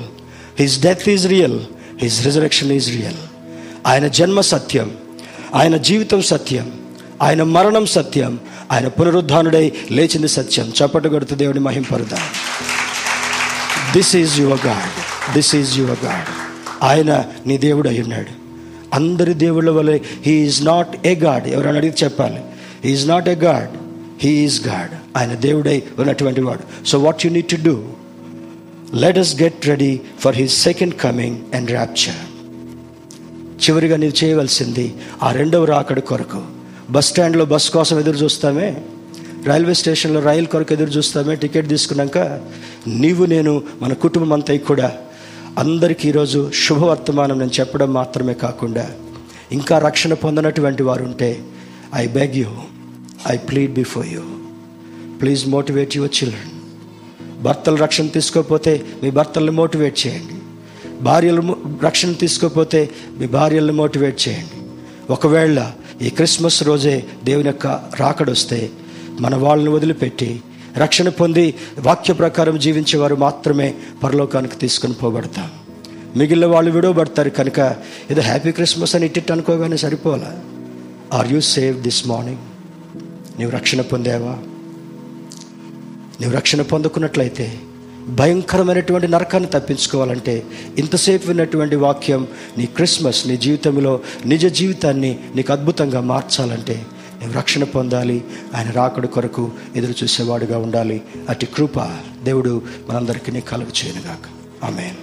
[0.61, 1.61] his death is real
[2.03, 3.17] his resurrection is real
[3.87, 4.97] ఆయన జన్మ సత్యం
[5.55, 6.73] ఆయన జీవితం సత్యం
[7.23, 8.41] ఆయన మరణం సత్యం
[8.73, 10.73] ఆయన పునరుద్ధానుడై లేచింది సత్యం.
[10.85, 12.19] చప్పట దేవుని మహింపరుదా.
[13.93, 16.29] This is your God this is your God
[16.85, 18.40] ఆయన నీ దేవుడు అయి ఉన్నాడు.
[18.95, 22.41] అందరి దేవుళ్ళ వల్ల హీఈస్ నాట్ ఏ గాడ్ ఎవరైనా అడిగి చెప్పాలి.
[22.85, 23.69] He's not a God
[24.23, 26.87] he's God ఆయన దేవుడై ఉన్నటువంటి వాడు.
[26.87, 27.85] So what you need to do
[28.95, 32.21] let us get ready for his second coming and rapture
[33.65, 36.43] చివరిగా నీవు చేయవలసింది ఆ రెండవ రాకడ కొరకు.
[36.91, 38.77] బస్ స్టాండ్లో బస్ కోసం ఎదురు చూస్తామే?
[39.47, 41.35] రైల్వే స్టేషన్లో రైలు కొరకు ఎదురు చూస్తామే?
[41.35, 42.19] టికెట్ తీసుకున్నాక
[42.87, 44.93] నీవు నేను మన కుటుంబం అంతా కూడా
[45.59, 48.91] అందరికీ ఈరోజు శుభవర్తమానం నేను చెప్పడం మాత్రమే కాకుండా
[49.53, 51.45] ఇంకా రక్షణ పొందనటువంటి వారు ఉంటే
[51.95, 52.47] I beg you
[53.31, 54.21] I plead before you
[55.21, 56.51] please motivate your children
[57.43, 60.35] భర్తలు రక్షణ తీసుకోకపోతే మీ భర్తల్ని మోటివేట్ చేయండి.
[61.03, 64.63] భార్యలు రక్షణ తీసుకోకపోతే మీ భార్యలను మోటివేట్ చేయండి.
[65.13, 65.73] ఒకవేళ
[66.03, 67.67] ఈ క్రిస్మస్ రోజే దేవుని యొక్క
[68.01, 68.71] రాకడొస్తే
[69.21, 70.43] మన వాళ్ళని వదిలిపెట్టి
[70.79, 75.51] రక్షణ పొంది వాక్య ప్రకారం జీవించేవారు మాత్రమే పరలోకానికి తీసుకొని పోబడతాం
[76.17, 77.77] మిగిలిన వాళ్ళు విడవబడతారు కనుక
[78.11, 80.33] ఏదో హ్యాపీ క్రిస్మస్ అని ఇట్టిట్ అనుకోగానే సరిపోలే
[81.17, 82.39] are you save this morning
[83.39, 84.39] నీవు రక్షణ పొందావా?
[86.21, 87.53] నీవు రక్షణ పొందుకున్నట్లయితే
[88.09, 90.43] భయంకరమైనటువంటి నరకాన్ని తప్పించుకోవాలంటే
[90.79, 96.83] ఇంతసేపు విన్నటువంటి వాక్యం నీ క్రిస్మస్ నీ జీవితంలో నిజ జీవితాన్ని నీకు అద్భుతంగా మార్చాలంటే
[97.21, 98.25] నీవు రక్షణ పొందాలి.
[98.55, 101.03] ఆయన రాకడు కొరకు ఎదురు చూసేవాడుగా ఉండాలి.
[101.29, 101.81] అటు కృప
[102.23, 104.29] దేవుడు మనందరికీ కలుగు చేయనుగాక.
[104.65, 104.97] ఆమెన్.